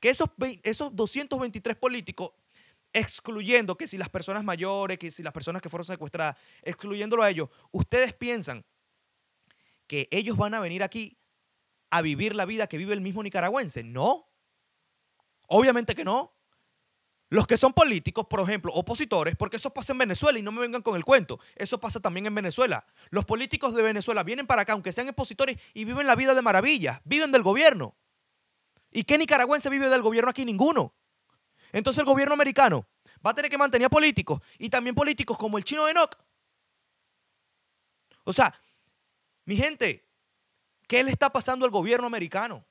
que 0.01 0.11
esos, 0.11 0.29
esos 0.65 0.95
223 0.95 1.77
políticos, 1.77 2.33
excluyendo 2.93 3.77
que 3.77 3.87
si 3.87 3.97
las 3.97 4.09
personas 4.09 4.43
mayores, 4.43 4.99
que 4.99 5.13
si 5.13 5.23
las 5.23 5.33
personas 5.33 5.63
que 5.63 5.69
fueron 5.69 5.85
secuestradas, 5.85 6.37
excluyéndolo 6.63 7.23
a 7.23 7.31
ellos, 7.31 7.49
ustedes 7.71 8.13
piensan 8.13 8.65
que 9.87 10.09
ellos 10.11 10.37
van 10.37 10.55
a 10.55 10.61
venir 10.61 10.83
aquí 10.83 11.17
a 11.91 12.03
vivir 12.03 12.35
la 12.35 12.45
vida 12.45 12.67
que 12.67 12.77
vive 12.77 12.93
el 12.93 13.01
mismo 13.01 13.23
nicaragüense. 13.23 13.85
No. 13.85 14.29
Obviamente 15.47 15.95
que 15.95 16.05
no. 16.05 16.35
Los 17.31 17.47
que 17.47 17.57
son 17.57 17.73
políticos, 17.73 18.27
por 18.29 18.41
ejemplo, 18.41 18.73
opositores, 18.75 19.37
porque 19.37 19.57
eso 19.57 19.73
pasa 19.73 19.93
en 19.93 19.99
Venezuela 19.99 20.37
y 20.41 20.43
no 20.43 20.51
me 20.51 20.61
vengan 20.61 20.83
con 20.83 20.97
el 20.97 21.05
cuento, 21.05 21.39
eso 21.55 21.79
pasa 21.79 22.01
también 22.01 22.27
en 22.27 22.35
Venezuela. 22.35 22.85
Los 23.11 23.25
políticos 23.25 23.73
de 23.73 23.83
Venezuela 23.83 24.25
vienen 24.25 24.49
para 24.49 24.63
acá, 24.63 24.73
aunque 24.73 24.91
sean 24.91 25.09
opositores, 25.09 25.57
y 25.73 25.85
viven 25.85 26.09
la 26.09 26.17
vida 26.17 26.35
de 26.35 26.43
maravilla, 26.43 27.01
viven 27.05 27.31
del 27.31 27.45
gobierno. 27.45 27.97
¿Y 28.91 29.05
qué 29.05 29.17
nicaragüense 29.17 29.71
vive 29.71 29.89
del 29.89 30.03
gobierno 30.03 30.31
aquí? 30.31 30.45
Ninguno. 30.45 30.93
Entonces 31.71 32.01
el 32.01 32.07
gobierno 32.07 32.35
americano 32.35 32.89
va 33.25 33.31
a 33.31 33.35
tener 33.35 33.49
que 33.49 33.59
mantener 33.59 33.87
a 33.87 33.91
políticos 33.91 34.41
y 34.59 34.69
también 34.69 34.97
políticos 34.97 35.39
como 35.39 35.57
el 35.57 35.63
chino 35.63 35.89
Enoch. 35.89 36.17
O 38.25 38.33
sea, 38.33 38.53
mi 39.45 39.57
gente, 39.57 40.05
¿qué 40.89 41.05
le 41.05 41.13
está 41.13 41.31
pasando 41.31 41.65
al 41.65 41.71
gobierno 41.71 42.09
americano? 42.09 42.67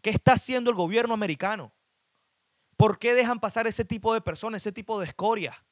¿Qué 0.00 0.10
está 0.10 0.34
haciendo 0.34 0.70
el 0.70 0.76
gobierno 0.76 1.12
americano? 1.12 1.72
¿Por 2.76 2.98
qué 2.98 3.14
dejan 3.14 3.40
pasar 3.40 3.66
ese 3.66 3.84
tipo 3.84 4.12
de 4.12 4.20
personas, 4.20 4.62
ese 4.62 4.72
tipo 4.72 4.98
de 4.98 5.06
escoria? 5.06 5.64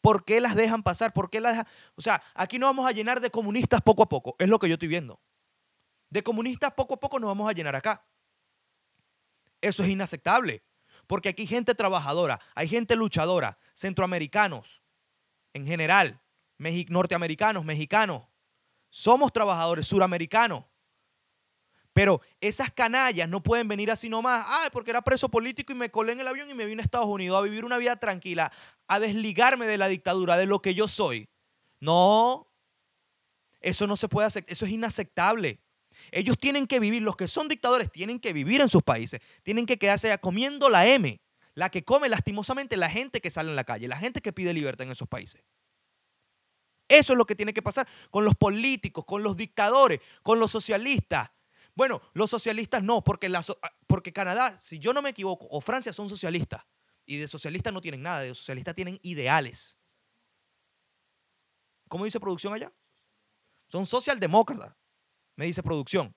¿Por 0.00 0.24
qué 0.24 0.40
las 0.40 0.54
dejan 0.54 0.82
pasar? 0.82 1.12
¿Por 1.12 1.30
qué 1.30 1.40
las 1.40 1.52
dejan? 1.52 1.66
O 1.96 2.00
sea, 2.00 2.22
aquí 2.34 2.58
nos 2.58 2.68
vamos 2.68 2.86
a 2.86 2.92
llenar 2.92 3.20
de 3.20 3.30
comunistas 3.30 3.80
poco 3.82 4.02
a 4.02 4.08
poco. 4.08 4.36
Es 4.38 4.48
lo 4.48 4.58
que 4.58 4.68
yo 4.68 4.74
estoy 4.74 4.88
viendo. 4.88 5.20
De 6.10 6.22
comunistas 6.22 6.72
poco 6.74 6.94
a 6.94 7.00
poco 7.00 7.18
nos 7.18 7.28
vamos 7.28 7.48
a 7.48 7.52
llenar 7.52 7.74
acá. 7.74 8.06
Eso 9.60 9.82
es 9.82 9.88
inaceptable. 9.88 10.62
Porque 11.06 11.30
aquí 11.30 11.42
hay 11.42 11.48
gente 11.48 11.74
trabajadora, 11.74 12.38
hay 12.54 12.68
gente 12.68 12.94
luchadora, 12.94 13.58
centroamericanos 13.74 14.82
en 15.54 15.64
general, 15.64 16.20
norteamericanos, 16.58 17.64
mexicanos. 17.64 18.26
Somos 18.90 19.32
trabajadores 19.32 19.86
suramericanos. 19.86 20.64
Pero 21.98 22.20
esas 22.40 22.72
canallas 22.72 23.28
no 23.28 23.42
pueden 23.42 23.66
venir 23.66 23.90
así 23.90 24.08
nomás. 24.08 24.46
Ay, 24.48 24.68
porque 24.72 24.90
era 24.90 25.02
preso 25.02 25.28
político 25.28 25.72
y 25.72 25.74
me 25.74 25.90
colé 25.90 26.12
en 26.12 26.20
el 26.20 26.28
avión 26.28 26.48
y 26.48 26.54
me 26.54 26.64
vine 26.64 26.80
a 26.80 26.84
Estados 26.84 27.08
Unidos 27.08 27.36
a 27.36 27.42
vivir 27.42 27.64
una 27.64 27.76
vida 27.76 27.96
tranquila, 27.96 28.52
a 28.86 29.00
desligarme 29.00 29.66
de 29.66 29.78
la 29.78 29.88
dictadura, 29.88 30.36
de 30.36 30.46
lo 30.46 30.62
que 30.62 30.76
yo 30.76 30.86
soy. 30.86 31.28
No, 31.80 32.52
eso 33.58 33.88
no 33.88 33.96
se 33.96 34.06
puede 34.06 34.28
hacer, 34.28 34.44
eso 34.46 34.64
es 34.64 34.70
inaceptable. 34.70 35.58
Ellos 36.12 36.38
tienen 36.38 36.68
que 36.68 36.78
vivir, 36.78 37.02
los 37.02 37.16
que 37.16 37.26
son 37.26 37.48
dictadores 37.48 37.90
tienen 37.90 38.20
que 38.20 38.32
vivir 38.32 38.60
en 38.60 38.68
sus 38.68 38.84
países, 38.84 39.20
tienen 39.42 39.66
que 39.66 39.76
quedarse 39.76 40.06
allá 40.06 40.18
comiendo 40.18 40.68
la 40.68 40.86
M, 40.86 41.20
la 41.54 41.68
que 41.68 41.82
come 41.82 42.08
lastimosamente 42.08 42.76
la 42.76 42.90
gente 42.90 43.20
que 43.20 43.32
sale 43.32 43.50
en 43.50 43.56
la 43.56 43.64
calle, 43.64 43.88
la 43.88 43.96
gente 43.96 44.20
que 44.20 44.32
pide 44.32 44.52
libertad 44.52 44.86
en 44.86 44.92
esos 44.92 45.08
países. 45.08 45.42
Eso 46.86 47.14
es 47.14 47.16
lo 47.16 47.26
que 47.26 47.34
tiene 47.34 47.52
que 47.52 47.60
pasar 47.60 47.88
con 48.12 48.24
los 48.24 48.36
políticos, 48.36 49.04
con 49.04 49.24
los 49.24 49.36
dictadores, 49.36 49.98
con 50.22 50.38
los 50.38 50.52
socialistas. 50.52 51.30
Bueno, 51.78 52.02
los 52.12 52.28
socialistas 52.28 52.82
no, 52.82 52.98
ah, 52.98 53.70
porque 53.86 54.12
Canadá, 54.12 54.60
si 54.60 54.80
yo 54.80 54.92
no 54.92 55.00
me 55.00 55.10
equivoco, 55.10 55.46
o 55.48 55.60
Francia 55.60 55.92
son 55.92 56.08
socialistas. 56.08 56.64
Y 57.06 57.18
de 57.18 57.28
socialistas 57.28 57.72
no 57.72 57.80
tienen 57.80 58.02
nada, 58.02 58.22
de 58.22 58.34
socialistas 58.34 58.74
tienen 58.74 58.98
ideales. 59.00 59.78
¿Cómo 61.86 62.04
dice 62.04 62.18
producción 62.18 62.52
allá? 62.52 62.72
Son 63.68 63.86
socialdemócratas 63.86 64.74
me 65.36 65.46
dice 65.46 65.62
producción. 65.62 66.12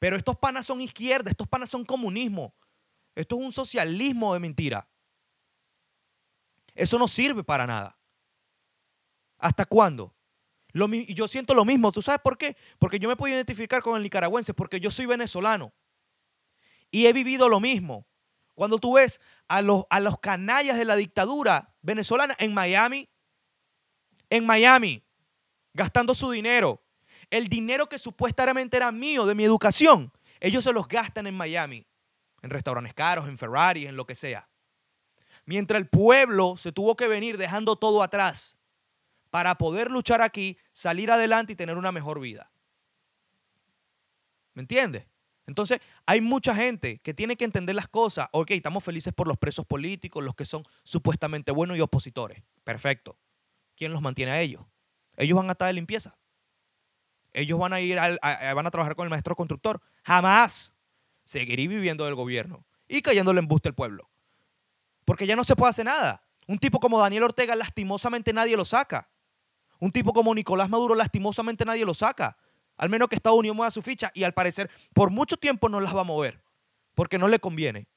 Pero 0.00 0.16
estos 0.16 0.36
panas 0.36 0.66
son 0.66 0.80
izquierda, 0.80 1.30
estos 1.30 1.46
panas 1.46 1.70
son 1.70 1.84
comunismo. 1.84 2.52
Esto 3.14 3.38
es 3.38 3.46
un 3.46 3.52
socialismo 3.52 4.34
de 4.34 4.40
mentira. 4.40 4.90
Eso 6.74 6.98
no 6.98 7.06
sirve 7.06 7.44
para 7.44 7.64
nada. 7.64 7.96
¿Hasta 9.38 9.64
cuándo? 9.64 10.16
Lo, 10.74 10.88
yo 10.88 11.28
siento 11.28 11.54
lo 11.54 11.64
mismo. 11.64 11.92
¿Tú 11.92 12.02
sabes 12.02 12.20
por 12.20 12.36
qué? 12.36 12.56
Porque 12.80 12.98
yo 12.98 13.08
me 13.08 13.16
puedo 13.16 13.32
identificar 13.32 13.80
con 13.80 13.96
el 13.96 14.02
nicaragüense, 14.02 14.52
porque 14.54 14.80
yo 14.80 14.90
soy 14.90 15.06
venezolano. 15.06 15.72
Y 16.90 17.06
he 17.06 17.12
vivido 17.12 17.48
lo 17.48 17.60
mismo. 17.60 18.06
Cuando 18.54 18.78
tú 18.78 18.94
ves 18.94 19.20
a 19.46 19.62
los, 19.62 19.84
a 19.88 20.00
los 20.00 20.18
canallas 20.18 20.76
de 20.76 20.84
la 20.84 20.96
dictadura 20.96 21.74
venezolana 21.80 22.34
en 22.38 22.52
Miami, 22.52 23.08
en 24.30 24.44
Miami, 24.46 25.04
gastando 25.72 26.12
su 26.12 26.30
dinero, 26.32 26.82
el 27.30 27.46
dinero 27.46 27.88
que 27.88 28.00
supuestamente 28.00 28.76
era 28.76 28.90
mío 28.90 29.26
de 29.26 29.36
mi 29.36 29.44
educación, 29.44 30.12
ellos 30.40 30.64
se 30.64 30.72
los 30.72 30.88
gastan 30.88 31.28
en 31.28 31.36
Miami, 31.36 31.86
en 32.42 32.50
restaurantes 32.50 32.94
caros, 32.94 33.28
en 33.28 33.38
Ferrari, 33.38 33.86
en 33.86 33.96
lo 33.96 34.06
que 34.06 34.16
sea. 34.16 34.48
Mientras 35.46 35.80
el 35.80 35.88
pueblo 35.88 36.56
se 36.56 36.72
tuvo 36.72 36.96
que 36.96 37.06
venir 37.06 37.38
dejando 37.38 37.76
todo 37.76 38.02
atrás 38.02 38.58
para 39.34 39.56
poder 39.56 39.90
luchar 39.90 40.22
aquí, 40.22 40.56
salir 40.70 41.10
adelante 41.10 41.54
y 41.54 41.56
tener 41.56 41.76
una 41.76 41.90
mejor 41.90 42.20
vida. 42.20 42.52
¿Me 44.52 44.62
entiendes? 44.62 45.08
Entonces, 45.44 45.80
hay 46.06 46.20
mucha 46.20 46.54
gente 46.54 47.00
que 47.00 47.14
tiene 47.14 47.34
que 47.36 47.44
entender 47.44 47.74
las 47.74 47.88
cosas. 47.88 48.28
Ok, 48.30 48.52
estamos 48.52 48.84
felices 48.84 49.12
por 49.12 49.26
los 49.26 49.36
presos 49.36 49.66
políticos, 49.66 50.22
los 50.22 50.36
que 50.36 50.44
son 50.44 50.62
supuestamente 50.84 51.50
buenos 51.50 51.76
y 51.76 51.80
opositores. 51.80 52.44
Perfecto. 52.62 53.18
¿Quién 53.74 53.92
los 53.92 54.00
mantiene 54.00 54.30
a 54.30 54.40
ellos? 54.40 54.62
Ellos 55.16 55.34
van 55.36 55.48
a 55.48 55.52
estar 55.54 55.66
de 55.66 55.72
limpieza 55.72 56.16
ellos 57.32 57.58
van 57.58 57.72
a 57.72 57.80
ir 57.80 57.98
a, 57.98 58.54
van 58.54 58.66
a 58.68 58.70
trabajar 58.70 58.94
con 58.94 59.02
el 59.02 59.10
maestro 59.10 59.34
constructor. 59.34 59.82
Jamás 60.04 60.76
seguiré 61.24 61.66
viviendo 61.66 62.04
del 62.04 62.14
gobierno 62.14 62.64
y 62.86 63.02
cayéndole 63.02 63.40
en 63.40 63.48
buste 63.48 63.68
al 63.68 63.74
pueblo. 63.74 64.08
Porque 65.04 65.26
ya 65.26 65.34
no 65.34 65.42
se 65.42 65.56
puede 65.56 65.70
hacer 65.70 65.86
nada. 65.86 66.22
Un 66.46 66.60
tipo 66.60 66.78
como 66.78 67.00
Daniel 67.00 67.24
Ortega, 67.24 67.56
lastimosamente 67.56 68.32
nadie 68.32 68.56
lo 68.56 68.64
saca. 68.64 69.10
Un 69.80 69.92
tipo 69.92 70.12
como 70.12 70.34
Nicolás 70.34 70.68
Maduro, 70.68 70.94
lastimosamente 70.94 71.64
nadie 71.64 71.84
lo 71.84 71.94
saca. 71.94 72.36
Al 72.76 72.88
menos 72.88 73.08
que 73.08 73.16
Estados 73.16 73.38
Unidos 73.38 73.56
mueva 73.56 73.70
su 73.70 73.82
ficha 73.82 74.10
y 74.14 74.24
al 74.24 74.34
parecer 74.34 74.70
por 74.92 75.10
mucho 75.10 75.36
tiempo 75.36 75.68
no 75.68 75.80
las 75.80 75.94
va 75.94 76.00
a 76.00 76.04
mover. 76.04 76.42
Porque 76.94 77.18
no 77.18 77.28
le 77.28 77.38
conviene. 77.38 77.88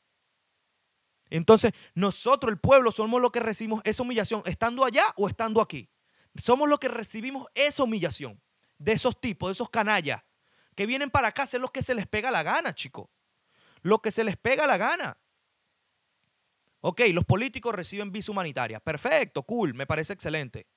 Entonces, 1.30 1.74
nosotros, 1.94 2.52
el 2.52 2.60
pueblo, 2.60 2.92
somos 2.92 3.22
los 3.22 3.32
que 3.32 3.40
recibimos 3.40 3.82
esa 3.84 4.04
humillación, 4.04 4.42
estando 4.46 4.86
allá 4.86 5.04
o 5.18 5.28
estando 5.28 5.62
aquí. 5.62 5.90
Somos 6.36 6.70
los 6.70 6.80
que 6.80 6.88
recibimos 6.88 7.48
esa 7.54 7.84
humillación 7.84 8.42
de 8.78 8.94
esos 8.94 9.20
tipos, 9.20 9.50
de 9.50 9.54
esos 9.54 9.70
canallas, 9.70 10.24
que 10.76 10.86
vienen 10.86 11.10
para 11.10 11.30
acá 11.30 11.42
a 11.42 11.46
hacer 11.46 11.60
lo 11.60 11.70
que 11.70 11.82
se 11.82 11.96
les 11.96 12.08
pega 12.08 12.32
la 12.32 12.44
gana, 12.44 12.74
chicos. 12.74 13.10
Lo 13.82 14.00
que 14.02 14.12
se 14.12 14.24
les 14.24 14.38
pega 14.38 14.68
la 14.68 14.78
gana. 14.78 15.18
Ok, 16.82 17.02
los 17.12 17.26
políticos 17.26 17.74
reciben 17.74 18.12
visa 18.12 18.32
humanitaria. 18.32 18.80
Perfecto, 18.80 19.44
cool, 19.44 19.74
me 19.74 19.88
parece 19.88 20.14
excelente. 20.14 20.68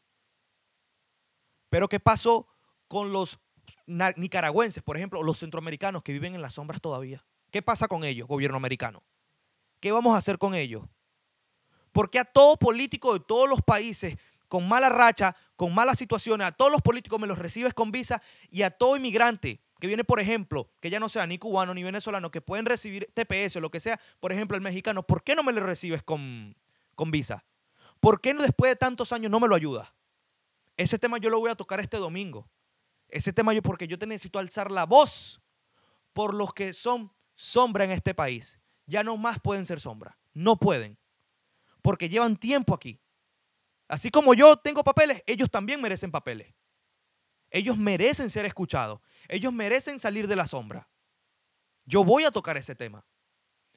Pero 1.71 1.89
¿qué 1.89 2.01
pasó 2.01 2.47
con 2.89 3.13
los 3.13 3.39
nicaragüenses, 3.87 4.83
por 4.83 4.97
ejemplo, 4.97 5.23
los 5.23 5.39
centroamericanos 5.39 6.03
que 6.03 6.13
viven 6.13 6.35
en 6.35 6.43
las 6.43 6.55
sombras 6.55 6.81
todavía? 6.81 7.25
¿Qué 7.51 7.63
pasa 7.63 7.89
con 7.89 8.05
ellos, 8.05 8.29
gobierno 8.29 8.57
americano? 8.57 9.03
¿Qué 9.81 9.93
vamos 9.93 10.15
a 10.15 10.19
hacer 10.19 10.37
con 10.37 10.55
ellos? 10.55 10.85
Porque 11.93 12.19
a 12.19 12.25
todo 12.25 12.57
político 12.57 13.15
de 13.15 13.21
todos 13.21 13.49
los 13.49 13.63
países 13.63 14.17
con 14.49 14.69
mala 14.69 14.89
racha, 14.89 15.37
con 15.55 15.73
malas 15.73 15.97
situaciones, 15.99 16.47
a 16.47 16.53
todos 16.53 16.73
los 16.73 16.83
políticos 16.83 17.21
me 17.21 17.29
los 17.29 17.39
recibes 17.39 17.73
con 17.73 17.93
visa 17.93 18.21
y 18.51 18.63
a 18.63 18.71
todo 18.71 18.97
inmigrante 18.97 19.61
que 19.79 19.87
viene, 19.87 20.05
por 20.05 20.21
ejemplo, 20.21 20.71
que 20.81 20.91
ya 20.91 21.01
no 21.01 21.09
sea 21.09 21.27
ni 21.27 21.39
cubano 21.39 21.73
ni 21.73 21.83
venezolano, 21.83 22.31
que 22.31 22.41
pueden 22.41 22.67
recibir 22.67 23.11
TPS 23.15 23.57
o 23.57 23.61
lo 23.61 23.71
que 23.71 23.81
sea, 23.81 23.99
por 24.19 24.33
ejemplo, 24.33 24.57
el 24.57 24.63
mexicano, 24.63 25.05
¿por 25.05 25.23
qué 25.23 25.35
no 25.35 25.43
me 25.43 25.53
lo 25.53 25.65
recibes 25.65 26.03
con, 26.03 26.55
con 26.97 27.11
visa? 27.11 27.45
¿Por 28.01 28.21
qué 28.21 28.35
no 28.35 28.43
después 28.43 28.71
de 28.71 28.77
tantos 28.77 29.13
años 29.13 29.31
no 29.31 29.41
me 29.41 29.49
lo 29.49 29.55
ayudas? 29.55 29.89
Ese 30.81 30.99
tema 30.99 31.19
yo 31.19 31.29
lo 31.29 31.39
voy 31.39 31.51
a 31.51 31.55
tocar 31.55 31.79
este 31.79 31.99
domingo. 31.99 32.51
Ese 33.09 33.35
tema 33.35 33.53
yo, 33.53 33.61
porque 33.61 33.87
yo 33.87 33.99
te 33.99 34.07
necesito 34.07 34.39
alzar 34.39 34.71
la 34.71 34.87
voz 34.87 35.43
por 36.15 36.33
los 36.33 36.55
que 36.55 36.73
son 36.73 37.13
sombra 37.35 37.85
en 37.85 37.91
este 37.91 38.15
país. 38.15 38.59
Ya 38.87 39.05
no 39.05 39.19
más 39.19 39.39
pueden 39.41 39.67
ser 39.67 39.79
sombra. 39.79 40.19
No 40.33 40.57
pueden. 40.57 40.99
Porque 41.83 42.09
llevan 42.09 42.35
tiempo 42.35 42.73
aquí. 42.73 42.99
Así 43.89 44.11
como 44.11 44.33
yo 44.33 44.57
tengo 44.57 44.83
papeles, 44.83 45.23
ellos 45.27 45.51
también 45.51 45.83
merecen 45.83 46.11
papeles. 46.11 46.55
Ellos 47.51 47.77
merecen 47.77 48.31
ser 48.31 48.47
escuchados. 48.47 49.01
Ellos 49.29 49.53
merecen 49.53 50.01
salir 50.01 50.27
de 50.29 50.37
la 50.37 50.49
sombra. 50.49 50.89
Yo 51.85 52.05
voy 52.05 52.25
a 52.25 52.31
tocar 52.31 52.57
ese 52.57 52.75
tema. 52.75 53.05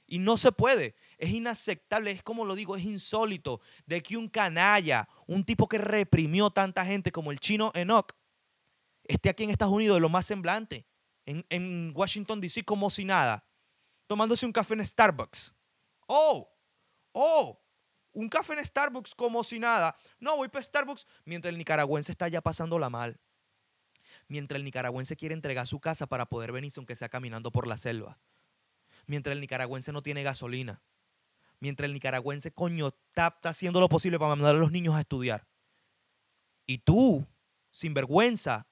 Y 0.07 0.19
no 0.19 0.37
se 0.37 0.53
puede. 0.53 0.95
Es 1.23 1.31
inaceptable, 1.31 2.11
es 2.11 2.21
como 2.21 2.43
lo 2.43 2.53
digo, 2.53 2.75
es 2.75 2.83
insólito 2.83 3.61
de 3.85 4.03
que 4.03 4.17
un 4.17 4.27
canalla, 4.27 5.07
un 5.25 5.45
tipo 5.45 5.69
que 5.69 5.77
reprimió 5.77 6.49
tanta 6.49 6.83
gente 6.83 7.13
como 7.13 7.31
el 7.31 7.39
chino 7.39 7.71
Enoch, 7.75 8.11
esté 9.05 9.29
aquí 9.29 9.45
en 9.45 9.49
Estados 9.49 9.73
Unidos 9.73 9.95
de 9.95 10.01
lo 10.01 10.09
más 10.09 10.25
semblante, 10.25 10.85
en, 11.25 11.93
Washington, 11.95 12.41
D.C. 12.41 12.65
como 12.65 12.89
si 12.89 13.05
nada, 13.05 13.47
tomándose 14.05 14.45
un 14.45 14.51
café 14.51 14.73
en 14.73 14.85
Starbucks. 14.85 15.55
Oh, 16.07 16.53
oh, 17.13 17.63
un 18.11 18.27
café 18.27 18.55
en 18.55 18.65
Starbucks 18.65 19.15
como 19.15 19.45
si 19.45 19.59
nada. 19.59 19.95
No, 20.19 20.35
voy 20.35 20.49
para 20.49 20.63
Starbucks 20.63 21.07
mientras 21.23 21.53
el 21.53 21.57
nicaragüense 21.57 22.11
está 22.11 22.27
ya 22.27 22.41
pasándola 22.41 22.89
mal. 22.89 23.17
Mientras 24.27 24.57
el 24.57 24.65
nicaragüense 24.65 25.15
quiere 25.15 25.35
entregar 25.35 25.67
su 25.67 25.79
casa 25.79 26.05
para 26.05 26.25
poder 26.25 26.51
venirse 26.51 26.81
aunque 26.81 26.97
sea 26.97 27.07
caminando 27.07 27.49
por 27.49 27.65
la 27.65 27.77
selva. 27.77 28.19
Mientras 29.05 29.33
el 29.33 29.39
nicaragüense 29.39 29.93
no 29.93 30.03
tiene 30.03 30.21
gasolina. 30.23 30.83
Mientras 31.63 31.85
el 31.85 31.93
nicaragüense, 31.93 32.51
coño, 32.51 32.89
está, 32.89 33.39
haciendo 33.43 33.79
lo 33.79 33.87
posible 33.87 34.19
para 34.19 34.35
mandar 34.35 34.53
a 34.53 34.57
los 34.57 34.73
niños 34.73 34.95
a 34.95 34.99
estudiar. 34.99 35.47
Y 36.65 36.79
tú, 36.79 37.25
sin 37.71 37.93
vergüenza, 37.93 38.67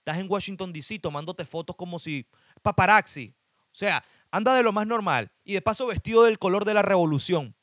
estás 0.00 0.18
en 0.18 0.30
Washington, 0.30 0.70
D.C. 0.70 0.98
tomándote 0.98 1.46
fotos 1.46 1.76
como 1.76 1.98
si 1.98 2.28
paparazzi. 2.60 3.34
O 3.72 3.74
sea, 3.74 4.04
anda 4.30 4.54
de 4.54 4.62
lo 4.62 4.70
más 4.74 4.86
normal 4.86 5.32
y 5.44 5.54
de 5.54 5.62
paso 5.62 5.86
vestido 5.86 6.24
del 6.24 6.38
color 6.38 6.66
de 6.66 6.74
la 6.74 6.82
revolución 6.82 7.56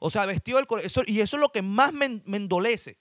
O 0.00 0.10
sea, 0.10 0.26
vestido 0.26 0.58
del 0.58 0.66
eso, 0.84 1.00
y 1.06 1.22
eso 1.22 1.38
es 1.38 1.40
lo 1.40 1.50
que 1.50 1.62
más 1.62 1.94
me, 1.94 2.20
me 2.26 2.36
endolece. 2.36 3.00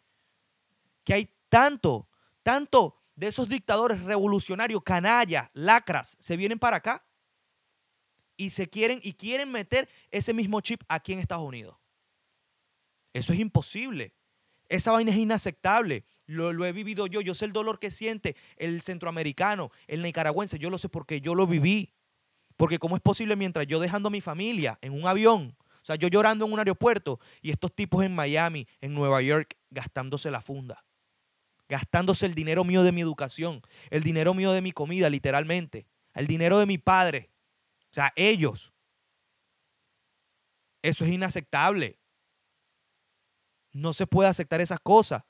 Que 1.04 1.16
hay 1.16 1.36
tanto, 1.50 2.08
tanto 2.44 3.04
de 3.16 3.28
esos 3.28 3.50
dictadores 3.50 4.02
revolucionarios, 4.06 4.84
canallas, 4.84 5.50
lacras, 5.52 6.16
se 6.22 6.38
vienen 6.38 6.60
para 6.60 6.78
acá 6.78 7.05
y 8.38 8.50
se 8.51 8.70
quieren 8.70 9.00
y 9.04 9.13
quieren 9.13 9.51
meter 9.51 9.89
ese 10.12 10.34
mismo 10.34 10.62
chip 10.62 10.82
aquí 10.88 11.13
en 11.13 11.20
Estados 11.20 11.46
Unidos. 11.46 11.77
Eso 13.13 13.34
es 13.34 13.39
imposible. 13.39 14.13
Esa 14.68 14.92
vaina 14.92 15.12
es 15.12 15.18
inaceptable. 15.18 16.06
Lo, 16.25 16.65
he 16.65 16.72
vivido 16.72 17.08
yo. 17.08 17.22
Yo 17.22 17.34
sé 17.34 17.46
el 17.46 17.54
dolor 17.54 17.80
que 17.80 17.92
siente 17.92 18.36
el 18.58 18.82
centroamericano, 18.82 19.72
el 19.88 20.01
nicaragüense. 20.01 20.60
Yo 20.60 20.70
lo 20.70 20.77
sé 20.77 20.89
porque 20.89 21.22
yo 21.22 21.36
lo 21.36 21.48
viví. 21.48 21.94
Porque 22.58 22.80
cómo 22.80 22.96
es 22.96 23.01
posible 23.01 23.36
mientras 23.36 23.68
yo 23.68 23.80
dejando 23.80 24.08
a 24.08 24.12
mi 24.12 24.22
familia 24.22 24.80
en 24.82 24.94
un 24.94 25.08
avión, 25.08 25.56
o 25.60 25.86
sea, 25.86 25.98
yo 25.98 26.08
llorando 26.08 26.46
en 26.46 26.54
un 26.54 26.60
aeropuerto 26.60 27.20
y 27.42 27.51
estos 27.51 27.75
tipos 27.75 28.04
en 28.04 28.15
Miami, 28.15 28.65
en 28.82 28.94
Nueva 28.94 29.22
York, 29.22 29.58
gastándose 29.70 30.32
la 30.32 30.42
funda. 30.42 30.84
Gastándose 31.68 32.25
el 32.25 32.34
dinero 32.34 32.63
mío 32.63 32.84
de 32.84 32.92
mi 32.92 33.01
educación, 33.01 33.62
el 33.89 34.04
dinero 34.04 34.34
mío 34.34 34.51
de 34.51 34.62
mi 34.62 34.72
comida, 34.72 35.10
literalmente. 35.10 35.86
El 36.13 36.27
dinero 36.27 36.60
de 36.60 36.65
mi 36.65 36.77
padre. 36.77 37.30
O 37.96 38.02
sea, 38.02 38.12
ellos. 38.18 38.74
Eso 40.82 41.06
es 41.06 41.12
inaceptable. 41.12 41.98
No 43.72 43.94
se 43.94 44.06
puede 44.06 44.28
aceptar 44.28 44.60
esas 44.60 44.82
cosas. 44.82 45.24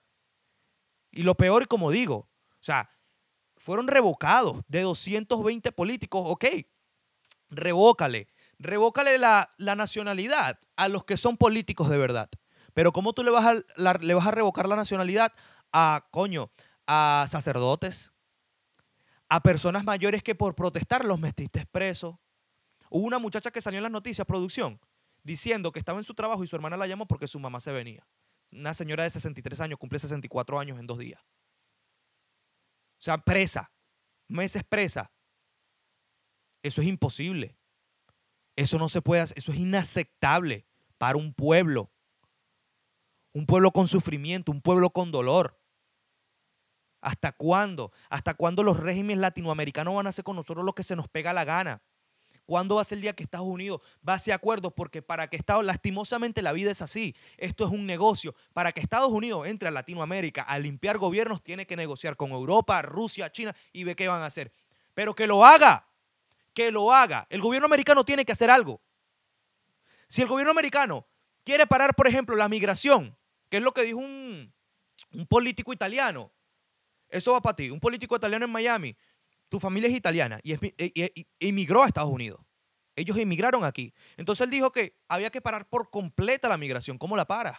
Y 1.11 1.21
lo 1.21 1.35
peor, 1.35 1.67
como 1.67 1.91
digo, 1.91 2.15
o 2.15 2.63
sea, 2.63 2.89
fueron 3.55 3.87
revocados 3.87 4.63
de 4.67 4.81
220 4.81 5.71
políticos, 5.73 6.23
ok, 6.25 6.45
revócale, 7.51 8.29
revócale 8.57 9.19
la, 9.19 9.53
nacionalidad 9.59 10.59
a 10.75 10.87
los 10.87 11.05
que 11.05 11.17
son 11.17 11.37
políticos 11.37 11.87
de 11.87 11.99
verdad. 11.99 12.31
Pero 12.73 12.91
¿cómo 12.93 13.13
tú 13.13 13.23
le 13.23 13.29
vas, 13.29 13.45
a, 13.45 13.93
le 13.99 14.13
vas 14.15 14.25
a 14.25 14.31
revocar 14.31 14.67
la 14.67 14.75
nacionalidad 14.75 15.31
a, 15.71 16.07
coño, 16.09 16.49
a 16.87 17.27
sacerdotes, 17.29 18.11
a 19.29 19.43
personas 19.43 19.83
mayores 19.83 20.23
que 20.23 20.33
por 20.33 20.55
protestar 20.55 21.05
los 21.05 21.19
metiste 21.19 21.67
presos? 21.67 22.15
Hubo 22.89 23.05
una 23.05 23.19
muchacha 23.19 23.51
que 23.51 23.61
salió 23.61 23.79
en 23.79 23.83
las 23.83 23.91
noticias, 23.91 24.25
producción, 24.25 24.79
diciendo 25.23 25.71
que 25.71 25.79
estaba 25.79 25.99
en 25.99 26.03
su 26.03 26.13
trabajo 26.13 26.43
y 26.43 26.47
su 26.47 26.55
hermana 26.55 26.77
la 26.77 26.87
llamó 26.87 27.07
porque 27.07 27.27
su 27.27 27.39
mamá 27.39 27.59
se 27.59 27.71
venía 27.71 28.05
una 28.51 28.73
señora 28.73 29.03
de 29.03 29.09
63 29.09 29.61
años 29.61 29.79
cumple 29.79 29.99
64 29.99 30.59
años 30.59 30.79
en 30.79 30.87
dos 30.87 30.97
días. 30.97 31.21
O 32.97 33.03
sea, 33.05 33.17
presa, 33.17 33.71
meses 34.27 34.63
presa. 34.63 35.11
Eso 36.63 36.81
es 36.81 36.87
imposible. 36.87 37.57
Eso 38.55 38.79
no 38.79 38.89
se 38.89 39.01
puede 39.01 39.21
hacer, 39.21 39.37
eso 39.37 39.51
es 39.51 39.59
inaceptable 39.59 40.65
para 40.97 41.17
un 41.17 41.33
pueblo. 41.33 41.91
Un 43.33 43.45
pueblo 43.45 43.71
con 43.71 43.87
sufrimiento, 43.87 44.51
un 44.51 44.61
pueblo 44.61 44.91
con 44.91 45.11
dolor. 45.11 45.59
¿Hasta 47.01 47.33
cuándo? 47.33 47.91
¿Hasta 48.09 48.33
cuándo 48.33 48.63
los 48.63 48.79
regímenes 48.79 49.19
latinoamericanos 49.19 49.93
van 49.93 50.07
a 50.07 50.09
hacer 50.09 50.23
con 50.23 50.37
nosotros 50.37 50.65
lo 50.65 50.73
que 50.73 50.83
se 50.83 50.95
nos 50.95 51.07
pega 51.09 51.33
la 51.33 51.43
gana? 51.43 51.83
¿Cuándo 52.45 52.75
va 52.75 52.83
a 52.83 52.85
ser 52.85 52.97
el 52.97 53.01
día 53.01 53.13
que 53.13 53.23
Estados 53.23 53.47
Unidos 53.47 53.81
va 54.07 54.13
a 54.13 54.15
hacer 54.17 54.33
acuerdos? 54.33 54.71
Porque 54.73 55.01
para 55.01 55.27
que 55.27 55.35
Estados, 55.35 55.65
lastimosamente 55.65 56.43
la 56.43 56.51
vida 56.51 56.69
es 56.69 56.81
así. 56.81 57.15
Esto 57.37 57.65
es 57.65 57.71
un 57.71 57.87
negocio. 57.87 58.35
Para 58.53 58.71
que 58.71 58.81
Estados 58.81 59.09
Unidos 59.09 59.47
entre 59.47 59.67
a 59.67 59.71
Latinoamérica 59.71 60.43
a 60.43 60.59
limpiar 60.59 60.99
gobiernos, 60.99 61.43
tiene 61.43 61.65
que 61.65 61.75
negociar 61.75 62.15
con 62.15 62.31
Europa, 62.31 62.81
Rusia, 62.83 63.31
China 63.31 63.55
y 63.73 63.83
ve 63.83 63.95
qué 63.95 64.07
van 64.07 64.21
a 64.21 64.27
hacer. 64.27 64.51
Pero 64.93 65.15
que 65.15 65.25
lo 65.25 65.43
haga. 65.43 65.87
Que 66.53 66.71
lo 66.71 66.93
haga. 66.93 67.25
El 67.29 67.41
gobierno 67.41 67.65
americano 67.65 68.05
tiene 68.05 68.25
que 68.25 68.33
hacer 68.33 68.51
algo. 68.51 68.79
Si 70.07 70.21
el 70.21 70.27
gobierno 70.27 70.51
americano 70.51 71.07
quiere 71.43 71.65
parar, 71.65 71.95
por 71.95 72.07
ejemplo, 72.07 72.35
la 72.35 72.47
migración, 72.47 73.17
que 73.49 73.57
es 73.57 73.63
lo 73.63 73.73
que 73.73 73.81
dijo 73.81 73.97
un, 73.97 74.53
un 75.13 75.25
político 75.25 75.73
italiano, 75.73 76.31
eso 77.09 77.33
va 77.33 77.41
para 77.41 77.55
ti. 77.55 77.71
Un 77.71 77.79
político 77.79 78.15
italiano 78.15 78.45
en 78.45 78.51
Miami 78.51 78.95
tu 79.49 79.59
familia 79.59 79.89
es 79.89 79.95
italiana 79.95 80.39
y, 80.43 80.55
emigró 81.39 81.83
a 81.83 81.87
Estados 81.87 82.09
Unidos. 82.09 82.41
Ellos 82.95 83.17
emigraron 83.17 83.63
aquí. 83.65 83.93
Entonces 84.17 84.45
él 84.45 84.51
dijo 84.51 84.71
que 84.71 84.97
había 85.07 85.29
que 85.29 85.41
parar 85.41 85.67
por 85.67 85.89
completa 85.89 86.47
la 86.47 86.57
migración. 86.57 86.97
¿Cómo 86.97 87.17
la 87.17 87.25
paras? 87.25 87.57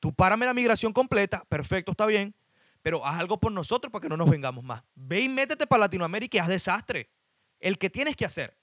Tú 0.00 0.14
párame 0.14 0.46
la 0.46 0.54
migración 0.54 0.92
completa, 0.92 1.44
perfecto, 1.48 1.92
está 1.92 2.06
bien, 2.06 2.34
pero 2.82 3.04
haz 3.04 3.20
algo 3.20 3.38
por 3.38 3.52
nosotros 3.52 3.90
para 3.90 4.02
que 4.02 4.08
no 4.08 4.16
nos 4.16 4.28
vengamos 4.28 4.62
más. 4.64 4.82
Ve 4.94 5.20
y 5.20 5.28
métete 5.28 5.66
para 5.66 5.80
Latinoamérica 5.80 6.36
y 6.36 6.40
haz 6.40 6.48
desastre. 6.48 7.10
El 7.58 7.78
que 7.78 7.88
tienes 7.88 8.16
que 8.16 8.26
hacer. 8.26 8.58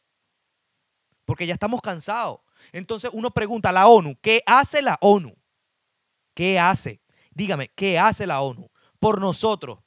Porque 1.25 1.47
ya 1.47 1.53
estamos 1.53 1.81
cansados. 1.81 2.41
Entonces 2.71 3.09
uno 3.13 3.31
pregunta, 3.31 3.71
la 3.71 3.87
ONU, 3.87 4.17
¿qué 4.21 4.43
hace 4.45 4.81
la 4.81 4.97
ONU? 5.01 5.35
¿Qué 6.33 6.59
hace? 6.59 7.01
Dígame, 7.31 7.69
¿qué 7.69 7.97
hace 7.97 8.27
la 8.27 8.41
ONU? 8.41 8.69
Por 8.99 9.19
nosotros. 9.19 9.79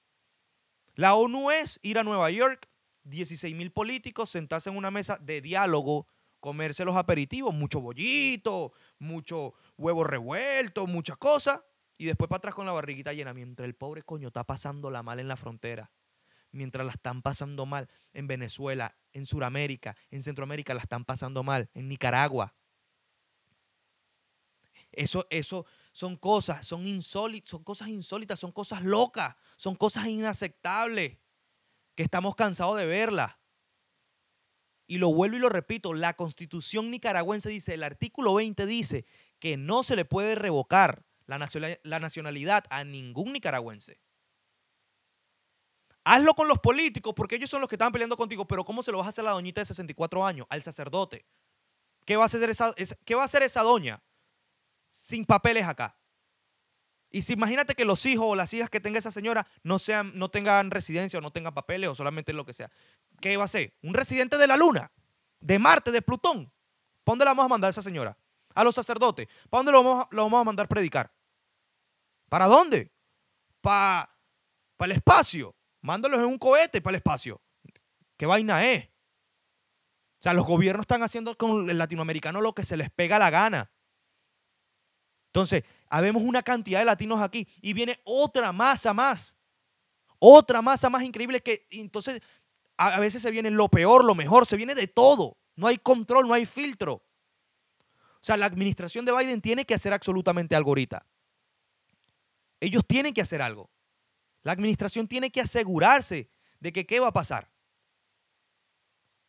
La 0.94 1.14
ONU 1.14 1.50
es 1.50 1.80
ir 1.82 1.98
a 1.98 2.04
Nueva 2.04 2.30
York, 2.30 2.68
16 3.02 3.54
mil 3.54 3.72
políticos, 3.72 4.30
sentarse 4.30 4.70
en 4.70 4.76
una 4.76 4.92
mesa 4.92 5.18
de 5.20 5.40
diálogo, 5.40 6.06
comerse 6.38 6.84
los 6.84 6.96
aperitivos, 6.96 7.52
mucho 7.52 7.80
bollito, 7.80 8.72
mucho 8.98 9.54
huevo 9.76 10.04
revuelto, 10.04 10.86
muchas 10.86 11.16
cosas, 11.16 11.62
y 11.98 12.06
después 12.06 12.28
para 12.28 12.38
atrás 12.38 12.54
con 12.54 12.66
la 12.66 12.72
barriguita 12.72 13.12
llena, 13.12 13.34
mientras 13.34 13.66
el 13.66 13.74
pobre 13.74 14.02
coño 14.02 14.28
está 14.28 14.44
pasando 14.44 14.90
la 14.90 15.02
mal 15.02 15.18
en 15.18 15.26
la 15.26 15.36
frontera, 15.36 15.90
mientras 16.52 16.86
la 16.86 16.92
están 16.92 17.22
pasando 17.22 17.66
mal 17.66 17.88
en 18.12 18.28
Venezuela, 18.28 18.96
en 19.12 19.26
Sudamérica, 19.26 19.96
en 20.10 20.22
Centroamérica 20.22 20.74
la 20.74 20.80
están 20.80 21.04
pasando 21.04 21.42
mal, 21.42 21.70
en 21.74 21.88
Nicaragua. 21.88 22.54
Eso, 24.92 25.26
eso, 25.30 25.66
son 25.92 26.16
cosas, 26.16 26.64
son 26.64 26.86
insólitas, 26.86 27.50
son 27.50 27.64
cosas 27.64 27.88
insólitas, 27.88 28.38
son 28.38 28.52
cosas 28.52 28.84
locas, 28.84 29.34
son 29.56 29.76
cosas 29.76 30.06
inaceptables, 30.06 31.18
que 31.94 32.02
estamos 32.02 32.34
cansados 32.34 32.78
de 32.78 32.86
verlas. 32.86 33.36
Y 34.86 34.98
lo 34.98 35.12
vuelvo 35.12 35.36
y 35.36 35.40
lo 35.40 35.48
repito, 35.48 35.94
la 35.94 36.14
constitución 36.14 36.90
nicaragüense 36.90 37.48
dice, 37.48 37.74
el 37.74 37.82
artículo 37.82 38.34
20 38.34 38.66
dice 38.66 39.06
que 39.38 39.56
no 39.56 39.82
se 39.82 39.96
le 39.96 40.04
puede 40.04 40.34
revocar 40.34 41.06
la 41.26 41.38
nacionalidad 41.38 42.64
a 42.68 42.84
ningún 42.84 43.32
nicaragüense. 43.32 44.00
Hazlo 46.04 46.34
con 46.34 46.48
los 46.48 46.58
políticos, 46.58 47.14
porque 47.16 47.36
ellos 47.36 47.48
son 47.48 47.62
los 47.62 47.68
que 47.68 47.76
están 47.76 47.92
peleando 47.92 48.16
contigo, 48.16 48.46
pero 48.46 48.64
¿cómo 48.64 48.82
se 48.82 48.92
lo 48.92 48.98
vas 48.98 49.06
a 49.06 49.10
hacer 49.10 49.22
a 49.22 49.28
la 49.28 49.30
doñita 49.32 49.62
de 49.62 49.66
64 49.66 50.26
años, 50.26 50.46
al 50.50 50.62
sacerdote? 50.62 51.24
¿Qué 52.04 52.16
va 52.16 52.24
a 52.24 52.26
hacer 52.26 52.50
esa, 52.50 52.74
¿qué 53.06 53.14
va 53.14 53.22
a 53.22 53.24
hacer 53.24 53.42
esa 53.42 53.62
doña? 53.62 54.02
sin 54.94 55.26
papeles 55.26 55.66
acá. 55.66 55.98
Y 57.14 57.22
si 57.22 57.34
imagínate 57.34 57.76
que 57.76 57.84
los 57.84 58.04
hijos 58.06 58.26
o 58.28 58.34
las 58.34 58.52
hijas 58.54 58.68
que 58.68 58.80
tenga 58.80 58.98
esa 58.98 59.12
señora 59.12 59.46
no, 59.62 59.78
sean, 59.78 60.10
no 60.18 60.30
tengan 60.30 60.72
residencia 60.72 61.20
o 61.20 61.22
no 61.22 61.30
tengan 61.30 61.54
papeles 61.54 61.88
o 61.88 61.94
solamente 61.94 62.32
lo 62.32 62.44
que 62.44 62.52
sea. 62.52 62.72
¿Qué 63.20 63.36
va 63.36 63.44
a 63.44 63.48
ser? 63.48 63.72
¿Un 63.84 63.94
residente 63.94 64.36
de 64.36 64.48
la 64.48 64.56
Luna? 64.56 64.90
¿De 65.38 65.60
Marte? 65.60 65.92
¿De 65.92 66.02
Plutón? 66.02 66.52
¿Para 67.04 67.12
dónde 67.12 67.24
la 67.24 67.30
vamos 67.30 67.44
a 67.44 67.48
mandar 67.50 67.68
a 67.68 67.70
esa 67.70 67.84
señora? 67.84 68.18
A 68.52 68.64
los 68.64 68.74
sacerdotes. 68.74 69.28
¿Para 69.48 69.60
dónde 69.60 69.70
lo 69.70 69.84
vamos, 69.84 70.06
lo 70.10 70.24
vamos 70.24 70.40
a 70.40 70.44
mandar 70.44 70.66
predicar? 70.66 71.14
¿Para 72.28 72.48
dónde? 72.48 72.90
Para 73.60 74.10
el 74.80 74.90
espacio. 74.90 75.54
Mándalos 75.82 76.18
en 76.18 76.26
un 76.26 76.38
cohete 76.38 76.80
para 76.80 76.96
el 76.96 76.96
espacio. 76.96 77.40
¿Qué 78.16 78.26
vaina 78.26 78.68
es? 78.68 78.86
O 78.86 80.22
sea, 80.24 80.32
los 80.32 80.46
gobiernos 80.46 80.82
están 80.82 81.04
haciendo 81.04 81.38
con 81.38 81.70
el 81.70 81.78
latinoamericano 81.78 82.40
lo 82.40 82.56
que 82.56 82.64
se 82.64 82.76
les 82.76 82.90
pega 82.90 83.20
la 83.20 83.30
gana. 83.30 83.70
Entonces, 85.34 85.62
habemos 85.94 86.24
una 86.24 86.42
cantidad 86.42 86.80
de 86.80 86.86
latinos 86.86 87.20
aquí 87.20 87.46
y 87.62 87.72
viene 87.72 88.00
otra 88.02 88.50
masa 88.50 88.92
más. 88.92 89.38
Otra 90.18 90.60
masa 90.60 90.90
más 90.90 91.04
increíble 91.04 91.40
que 91.40 91.68
entonces 91.70 92.20
a 92.76 92.98
veces 92.98 93.22
se 93.22 93.30
viene 93.30 93.48
lo 93.52 93.68
peor, 93.68 94.04
lo 94.04 94.16
mejor, 94.16 94.44
se 94.44 94.56
viene 94.56 94.74
de 94.74 94.88
todo. 94.88 95.38
No 95.54 95.68
hay 95.68 95.78
control, 95.78 96.26
no 96.26 96.34
hay 96.34 96.46
filtro. 96.46 96.94
O 96.94 98.22
sea, 98.22 98.36
la 98.36 98.46
administración 98.46 99.04
de 99.04 99.12
Biden 99.12 99.40
tiene 99.40 99.64
que 99.64 99.74
hacer 99.74 99.92
absolutamente 99.92 100.56
algo 100.56 100.70
ahorita. 100.70 101.06
Ellos 102.58 102.84
tienen 102.84 103.14
que 103.14 103.22
hacer 103.22 103.40
algo. 103.40 103.70
La 104.42 104.50
administración 104.50 105.06
tiene 105.06 105.30
que 105.30 105.42
asegurarse 105.42 106.28
de 106.58 106.72
que 106.72 106.86
qué 106.86 106.98
va 106.98 107.08
a 107.08 107.12
pasar. 107.12 107.52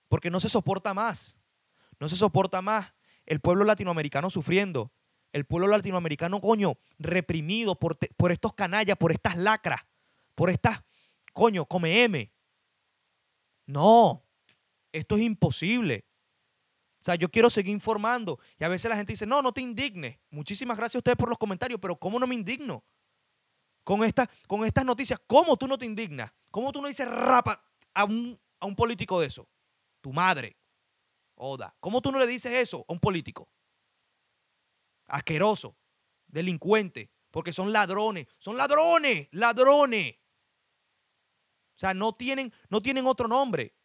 Porque 0.08 0.32
no 0.32 0.40
se 0.40 0.50
soporta 0.50 0.96
más. 0.96 1.38
No 2.00 2.10
se 2.10 2.16
soporta 2.16 2.64
más 2.64 2.92
el 3.28 3.40
pueblo 3.40 3.66
latinoamericano 3.66 4.32
sufriendo 4.32 4.92
el 5.36 5.44
pueblo 5.44 5.68
latinoamericano, 5.68 6.40
coño, 6.40 6.78
reprimido 6.98 7.78
por, 7.78 7.98
por 8.16 8.32
estos 8.32 8.54
canallas, 8.54 8.96
por 8.96 9.12
estas 9.12 9.36
lacras, 9.36 9.82
por 10.34 10.50
estas, 10.50 10.82
coño, 11.34 11.66
come 11.66 12.06
M. 12.06 12.32
No, 13.66 14.24
esto 14.94 15.18
es 15.18 15.24
imposible. 15.24 16.06
O 17.02 17.04
sea, 17.04 17.16
yo 17.16 17.30
quiero 17.30 17.50
seguir 17.50 17.74
informando. 17.74 18.40
Y 18.58 18.64
a 18.64 18.70
veces 18.70 18.90
la 18.90 18.96
gente 18.96 19.12
dice, 19.12 19.26
no, 19.26 19.42
no 19.42 19.52
te 19.52 19.60
indignes. 19.60 20.18
Muchísimas 20.30 20.78
gracias 20.78 20.96
a 20.96 21.00
ustedes 21.00 21.18
por 21.18 21.28
los 21.28 21.38
comentarios, 21.38 21.82
pero 21.82 21.98
¿cómo 21.98 22.18
no 22.18 22.28
me 22.28 22.36
indigno? 22.36 22.86
Con, 23.84 24.00
con 24.48 24.66
estas 24.66 24.86
noticias, 24.86 25.20
¿cómo 25.28 25.58
tú 25.58 25.68
no 25.68 25.78
te 25.78 25.86
indignas? 25.86 26.32
¿Cómo 26.50 26.72
tú 26.72 26.82
no 26.82 26.88
dices 26.88 27.10
rapa 27.10 27.62
a 27.94 28.06
un, 28.06 28.40
a 28.62 28.68
un 28.68 28.76
político 28.76 29.20
de 29.20 29.28
eso? 29.28 29.50
Tu 30.00 30.14
madre. 30.14 30.56
Oda. 31.36 31.76
¿Cómo 31.82 32.02
tú 32.02 32.14
no 32.14 32.20
le 32.20 32.26
dices 32.26 32.54
eso 32.54 32.86
a 32.88 32.94
un 32.94 33.02
político? 33.02 33.50
Asqueroso, 35.16 35.78
delincuente, 36.28 37.10
porque 37.32 37.54
son 37.54 37.72
ladrones, 37.72 38.28
son 38.38 38.58
ladrones, 38.58 39.30
ladrones. 39.32 40.16
O 41.76 41.80
sea, 41.80 41.94
no 41.94 42.14
tienen, 42.14 42.54
no 42.70 42.82
tienen 42.82 43.06
otro 43.06 43.28
nombre. 43.28 43.76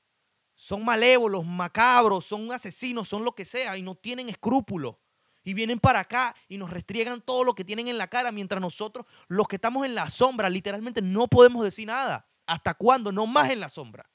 Son 0.55 0.85
malévolos, 0.85 1.45
macabros, 1.47 2.27
son 2.27 2.51
asesinos, 2.53 3.09
son 3.09 3.25
lo 3.25 3.33
que 3.33 3.45
sea 3.45 3.77
y 3.77 3.83
no 3.83 3.95
tienen 3.95 4.29
escrúpulos. 4.29 4.97
Y 5.43 5.55
vienen 5.55 5.79
para 5.79 6.01
acá 6.01 6.35
y 6.49 6.59
nos 6.59 6.71
restriegan 6.71 7.23
todo 7.23 7.45
lo 7.45 7.55
que 7.55 7.65
tienen 7.65 7.89
en 7.89 7.97
la 7.97 8.09
cara, 8.09 8.31
mientras 8.31 8.61
nosotros, 8.61 9.07
los 9.29 9.47
que 9.47 9.57
estamos 9.57 9.87
en 9.87 9.95
la 9.95 10.11
sombra, 10.11 10.51
literalmente 10.51 11.01
no 11.01 11.29
podemos 11.29 11.65
decir 11.65 11.87
nada. 11.87 12.29
¿Hasta 12.45 12.75
cuándo? 12.75 13.13
No 13.13 13.27
más 13.27 13.51
en 13.51 13.61
la 13.61 13.69
sombra. 13.69 14.10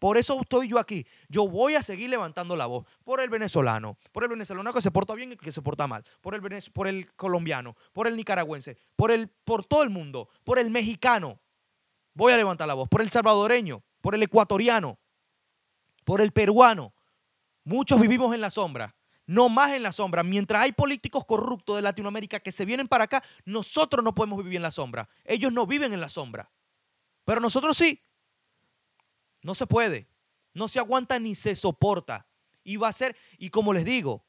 Por 0.00 0.16
eso 0.16 0.40
estoy 0.40 0.66
yo 0.66 0.78
aquí. 0.78 1.06
Yo 1.28 1.46
voy 1.46 1.74
a 1.74 1.82
seguir 1.82 2.08
levantando 2.08 2.56
la 2.56 2.64
voz 2.64 2.86
por 3.04 3.20
el 3.20 3.28
venezolano, 3.28 3.98
por 4.12 4.24
el 4.24 4.30
venezolano 4.30 4.72
que 4.72 4.80
se 4.80 4.90
porta 4.90 5.14
bien 5.14 5.32
y 5.32 5.36
que 5.36 5.52
se 5.52 5.60
porta 5.60 5.86
mal, 5.86 6.04
por 6.22 6.34
el, 6.34 6.40
por 6.72 6.88
el 6.88 7.14
colombiano, 7.14 7.76
por 7.92 8.08
el 8.08 8.16
nicaragüense, 8.16 8.78
por, 8.96 9.10
el, 9.10 9.28
por 9.28 9.66
todo 9.66 9.82
el 9.82 9.90
mundo, 9.90 10.30
por 10.42 10.58
el 10.58 10.70
mexicano. 10.70 11.38
Voy 12.14 12.32
a 12.32 12.38
levantar 12.38 12.66
la 12.66 12.72
voz, 12.72 12.88
por 12.88 13.02
el 13.02 13.10
salvadoreño, 13.10 13.84
por 14.00 14.14
el 14.14 14.22
ecuatoriano, 14.22 14.98
por 16.04 16.22
el 16.22 16.32
peruano. 16.32 16.94
Muchos 17.64 18.00
vivimos 18.00 18.34
en 18.34 18.40
la 18.40 18.50
sombra, 18.50 18.96
no 19.26 19.50
más 19.50 19.72
en 19.72 19.82
la 19.82 19.92
sombra. 19.92 20.22
Mientras 20.22 20.62
hay 20.62 20.72
políticos 20.72 21.26
corruptos 21.26 21.76
de 21.76 21.82
Latinoamérica 21.82 22.40
que 22.40 22.52
se 22.52 22.64
vienen 22.64 22.88
para 22.88 23.04
acá, 23.04 23.22
nosotros 23.44 24.02
no 24.02 24.14
podemos 24.14 24.38
vivir 24.38 24.56
en 24.56 24.62
la 24.62 24.70
sombra. 24.70 25.10
Ellos 25.26 25.52
no 25.52 25.66
viven 25.66 25.92
en 25.92 26.00
la 26.00 26.08
sombra. 26.08 26.50
Pero 27.26 27.38
nosotros 27.42 27.76
sí. 27.76 28.02
No 29.42 29.54
se 29.54 29.66
puede. 29.66 30.08
No 30.54 30.68
se 30.68 30.78
aguanta 30.78 31.18
ni 31.18 31.34
se 31.34 31.54
soporta. 31.54 32.26
Y 32.62 32.76
va 32.76 32.88
a 32.88 32.92
ser, 32.92 33.16
y 33.38 33.50
como 33.50 33.72
les 33.72 33.84
digo, 33.84 34.24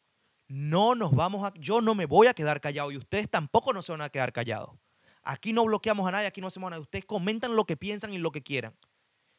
no 0.48 0.96
nos 0.96 1.14
vamos 1.14 1.44
a, 1.46 1.54
yo 1.60 1.82
no 1.82 1.96
me 1.96 2.06
voy 2.06 2.28
a 2.28 2.34
quedar 2.34 2.62
callado 2.62 2.92
y 2.92 2.98
ustedes 2.98 3.30
tampoco 3.30 3.74
no 3.74 3.82
se 3.82 3.92
van 3.92 4.02
a 4.02 4.10
quedar 4.10 4.34
callados. 4.34 4.78
Aquí 5.24 5.54
no 5.54 5.66
bloqueamos 5.66 6.08
a 6.08 6.12
nadie, 6.12 6.28
aquí 6.28 6.42
no 6.42 6.48
hacemos 6.48 6.70
nada. 6.70 6.82
Ustedes 6.82 7.06
comentan 7.06 7.56
lo 7.56 7.66
que 7.66 7.78
piensan 7.78 8.14
y 8.14 8.18
lo 8.18 8.32
que 8.32 8.42
quieran. 8.42 8.76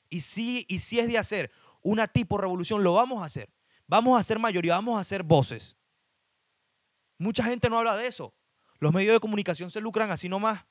Y 0.09 0.21
si, 0.21 0.65
y 0.69 0.81
si 0.81 1.01
es 1.01 1.09
de 1.09 1.19
hacer 1.19 1.51
una 1.83 2.07
tipo 2.07 2.39
revolución, 2.39 2.85
lo 2.85 2.95
vamos 2.95 3.23
a 3.23 3.27
hacer. 3.27 3.53
Vamos 3.87 4.17
a 4.17 4.21
hacer 4.21 4.39
mayoría, 4.39 4.75
vamos 4.75 4.97
a 4.97 5.01
hacer 5.01 5.23
voces. 5.23 5.77
Mucha 7.19 7.45
gente 7.45 7.69
no 7.69 7.79
habla 7.79 7.97
de 7.97 8.07
eso. 8.07 8.35
Los 8.79 8.93
medios 8.93 9.15
de 9.15 9.21
comunicación 9.21 9.71
se 9.71 9.81
lucran 9.81 10.11
así 10.11 10.29
nomás. 10.29 10.65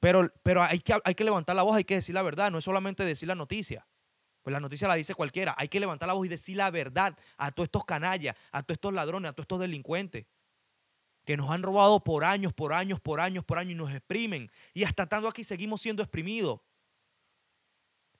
Pero, 0.00 0.32
pero 0.42 0.62
hay, 0.62 0.80
que, 0.80 0.94
hay 1.04 1.14
que 1.14 1.24
levantar 1.24 1.54
la 1.54 1.62
voz, 1.62 1.76
hay 1.76 1.84
que 1.84 1.94
decir 1.94 2.14
la 2.14 2.22
verdad, 2.22 2.50
no 2.50 2.58
es 2.58 2.64
solamente 2.64 3.04
decir 3.04 3.28
la 3.28 3.34
noticia. 3.34 3.86
Pues 4.42 4.52
la 4.52 4.60
noticia 4.60 4.88
la 4.88 4.94
dice 4.94 5.14
cualquiera. 5.14 5.54
Hay 5.58 5.68
que 5.68 5.78
levantar 5.78 6.08
la 6.08 6.14
voz 6.14 6.26
y 6.26 6.30
decir 6.30 6.56
la 6.56 6.70
verdad 6.70 7.16
a 7.36 7.52
todos 7.52 7.66
estos 7.66 7.84
canallas, 7.84 8.34
a 8.52 8.62
todos 8.62 8.76
estos 8.76 8.94
ladrones, 8.94 9.30
a 9.30 9.32
todos 9.34 9.44
estos 9.44 9.60
delincuentes 9.60 10.26
que 11.24 11.36
nos 11.36 11.50
han 11.50 11.62
robado 11.62 12.02
por 12.02 12.24
años, 12.24 12.52
por 12.52 12.72
años, 12.72 13.00
por 13.00 13.20
años, 13.20 13.44
por 13.44 13.58
años 13.58 13.72
y 13.72 13.74
nos 13.76 13.92
exprimen. 13.92 14.50
Y 14.72 14.84
hasta 14.84 15.06
tanto 15.06 15.28
aquí 15.28 15.44
seguimos 15.44 15.82
siendo 15.82 16.02
exprimidos. 16.02 16.60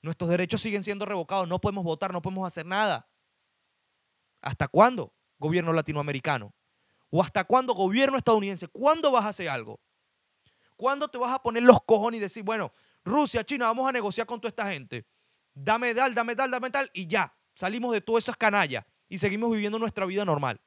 Nuestros 0.02 0.30
derechos 0.30 0.60
siguen 0.60 0.82
siendo 0.82 1.04
revocados, 1.06 1.48
no 1.48 1.60
podemos 1.60 1.84
votar, 1.84 2.12
no 2.12 2.22
podemos 2.22 2.46
hacer 2.46 2.66
nada. 2.66 3.08
¿Hasta 4.40 4.68
cuándo, 4.68 5.14
gobierno 5.38 5.72
latinoamericano? 5.72 6.54
¿O 7.10 7.22
hasta 7.22 7.44
cuándo, 7.44 7.74
gobierno 7.74 8.16
estadounidense? 8.16 8.68
¿Cuándo 8.68 9.10
vas 9.10 9.24
a 9.24 9.28
hacer 9.28 9.48
algo? 9.48 9.80
¿Cuándo 10.80 11.08
te 11.08 11.18
vas 11.18 11.34
a 11.34 11.42
poner 11.42 11.62
los 11.62 11.82
cojones 11.84 12.16
y 12.16 12.22
decir, 12.22 12.42
bueno, 12.42 12.72
Rusia, 13.04 13.44
China, 13.44 13.66
vamos 13.66 13.86
a 13.86 13.92
negociar 13.92 14.26
con 14.26 14.40
toda 14.40 14.48
esta 14.48 14.72
gente? 14.72 15.06
Dame 15.52 15.94
tal, 15.94 16.14
dame 16.14 16.34
tal, 16.34 16.50
dame 16.50 16.70
tal 16.70 16.90
y 16.94 17.06
ya. 17.06 17.36
Salimos 17.52 17.92
de 17.92 18.00
todas 18.00 18.24
esas 18.24 18.38
canallas 18.38 18.86
y 19.06 19.18
seguimos 19.18 19.52
viviendo 19.52 19.78
nuestra 19.78 20.06
vida 20.06 20.24
normal. 20.24 20.58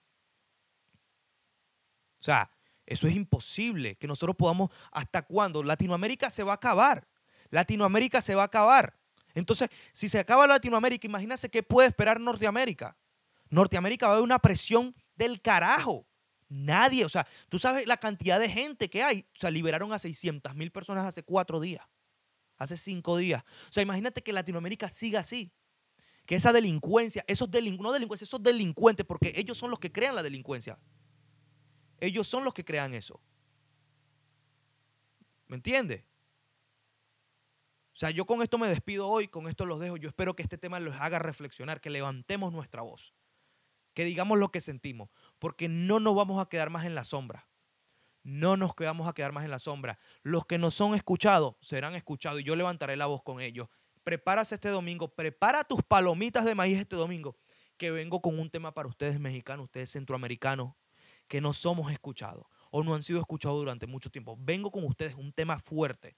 O 2.20 2.24
sea, 2.24 2.52
eso 2.86 3.08
es 3.08 3.16
imposible 3.16 3.96
que 3.96 4.06
nosotros 4.06 4.36
podamos, 4.36 4.70
¿hasta 4.92 5.24
cuándo? 5.24 5.64
Latinoamérica 5.64 6.30
se 6.30 6.44
va 6.44 6.52
a 6.52 6.56
acabar. 6.58 7.08
Latinoamérica 7.50 8.22
se 8.22 8.36
va 8.36 8.44
a 8.44 8.46
acabar. 8.46 8.96
Entonces, 9.34 9.70
si 9.94 10.10
se 10.10 10.20
acaba 10.20 10.46
Latinoamérica, 10.46 11.08
imagínense 11.08 11.50
qué 11.50 11.64
puede 11.64 11.88
esperar 11.88 12.20
Norteamérica. 12.20 12.96
Norteamérica 13.50 14.06
va 14.06 14.12
a 14.12 14.16
haber 14.18 14.26
una 14.26 14.38
presión 14.38 14.96
del 15.16 15.42
carajo. 15.42 16.06
Nadie, 16.50 17.06
o 17.06 17.10
sea, 17.10 17.28
tú 17.50 17.60
sabes 17.60 17.88
la 17.88 17.98
cantidad 17.98 18.40
de 18.40 18.50
gente 18.50 18.90
que 18.90 19.04
hay. 19.04 19.26
O 19.36 19.40
sea, 19.40 19.50
liberaron 19.50 19.92
a 19.94 20.00
600 20.00 20.56
mil 20.56 20.72
personas 20.72 21.06
hace 21.06 21.24
cuatro 21.24 21.60
días, 21.60 21.86
hace 22.58 22.78
cinco 22.78 23.18
días. 23.18 23.44
O 23.70 23.74
sea, 23.74 23.84
imagínate 23.84 24.22
que 24.22 24.34
Latinoamérica 24.34 24.90
siga 24.90 25.22
así. 25.22 25.52
Que 26.26 26.36
esa 26.36 26.54
delincuencia, 26.54 27.24
esos 27.28 27.52
delincuentes, 27.52 27.84
no 27.84 27.92
delincuencia, 27.92 28.26
esos 28.26 28.42
delincuentes, 28.42 29.06
porque 29.06 29.34
ellos 29.36 29.58
son 29.58 29.72
los 29.72 29.80
que 29.80 29.92
crean 29.92 30.16
la 30.16 30.24
delincuencia. 30.24 30.80
Ellos 32.00 32.28
son 32.28 32.44
los 32.44 32.54
que 32.54 32.64
crean 32.64 32.94
eso. 32.94 33.22
¿Me 35.48 35.58
entiendes? 35.58 36.04
O 37.94 37.98
sea, 37.98 38.10
yo 38.10 38.26
con 38.26 38.42
esto 38.42 38.58
me 38.58 38.70
despido 38.70 39.08
hoy, 39.08 39.28
con 39.28 39.48
esto 39.48 39.66
los 39.66 39.80
dejo. 39.80 39.98
Yo 39.98 40.08
espero 40.08 40.36
que 40.36 40.44
este 40.44 40.58
tema 40.58 40.80
los 40.80 40.96
haga 40.96 41.20
reflexionar, 41.20 41.82
que 41.82 41.90
levantemos 41.90 42.54
nuestra 42.54 42.82
voz 42.82 43.14
que 43.94 44.06
digamos 44.06 44.38
lo 44.38 44.52
que 44.52 44.62
sentimos, 44.62 45.10
porque 45.44 45.68
no 45.68 46.00
nos 46.00 46.16
vamos 46.16 46.42
a 46.42 46.48
quedar 46.48 46.70
más 46.70 46.86
en 46.86 46.96
la 46.96 47.04
sombra. 47.04 47.50
No 48.24 48.56
nos 48.56 48.72
vamos 48.78 49.10
a 49.10 49.14
quedar 49.14 49.34
más 49.34 49.44
en 49.44 49.52
la 49.52 49.60
sombra. 49.60 50.00
Los 50.22 50.46
que 50.46 50.58
no 50.58 50.72
son 50.72 50.96
escuchados 50.96 51.56
serán 51.60 51.96
escuchados 51.96 52.40
y 52.40 52.46
yo 52.46 52.56
levantaré 52.56 52.96
la 52.96 53.08
voz 53.08 53.24
con 53.24 53.42
ellos. 53.42 53.68
Prepárase 54.06 54.56
este 54.56 54.70
domingo, 54.70 55.14
prepara 55.14 55.66
tus 55.66 55.84
palomitas 55.84 56.46
de 56.46 56.56
maíz 56.56 56.80
este 56.80 56.96
domingo, 56.96 57.36
que 57.76 57.92
vengo 57.92 58.22
con 58.22 58.40
un 58.40 58.50
tema 58.50 58.74
para 58.74 58.88
ustedes 58.88 59.20
mexicanos, 59.20 59.66
ustedes 59.66 59.92
centroamericanos, 59.92 60.76
que 61.28 61.42
no 61.42 61.52
somos 61.52 61.92
escuchados 61.92 62.46
o 62.72 62.82
no 62.82 62.96
han 62.96 63.04
sido 63.04 63.20
escuchados 63.20 63.58
durante 63.58 63.86
mucho 63.86 64.10
tiempo. 64.10 64.38
Vengo 64.40 64.72
con 64.72 64.86
ustedes 64.86 65.14
un 65.16 65.34
tema 65.34 65.60
fuerte. 65.60 66.16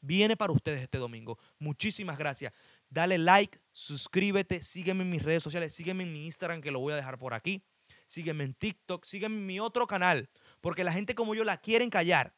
Viene 0.00 0.36
para 0.36 0.52
ustedes 0.52 0.82
este 0.82 0.98
domingo. 0.98 1.38
Muchísimas 1.60 2.18
gracias. 2.18 2.52
Dale 2.90 3.16
like, 3.16 3.60
suscríbete, 3.70 4.64
sígueme 4.64 5.04
en 5.04 5.10
mis 5.10 5.22
redes 5.22 5.44
sociales, 5.44 5.72
sígueme 5.72 6.02
en 6.02 6.12
mi 6.12 6.26
Instagram 6.26 6.60
que 6.60 6.72
lo 6.72 6.80
voy 6.80 6.94
a 6.94 6.96
dejar 6.96 7.16
por 7.16 7.32
aquí. 7.32 7.62
Sígueme 8.06 8.44
en 8.44 8.54
TikTok, 8.54 9.04
sígueme 9.04 9.36
en 9.36 9.46
mi 9.46 9.60
otro 9.60 9.86
canal, 9.86 10.30
porque 10.60 10.84
la 10.84 10.92
gente 10.92 11.14
como 11.14 11.34
yo 11.34 11.44
la 11.44 11.58
quieren 11.58 11.90
callar. 11.90 12.34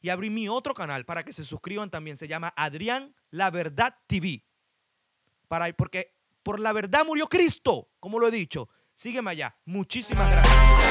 Y 0.00 0.08
abrí 0.08 0.30
mi 0.30 0.48
otro 0.48 0.74
canal 0.74 1.04
para 1.04 1.24
que 1.24 1.32
se 1.32 1.44
suscriban 1.44 1.90
también. 1.90 2.16
Se 2.16 2.26
llama 2.26 2.54
Adrián 2.56 3.14
La 3.30 3.50
Verdad 3.50 3.94
TV. 4.06 4.46
Para, 5.46 5.70
porque 5.74 6.14
por 6.42 6.58
la 6.58 6.72
verdad 6.72 7.04
murió 7.04 7.26
Cristo, 7.28 7.90
como 8.00 8.18
lo 8.18 8.28
he 8.28 8.30
dicho. 8.30 8.68
Sígueme 8.94 9.30
allá. 9.30 9.56
Muchísimas 9.64 10.30
gracias. 10.30 10.89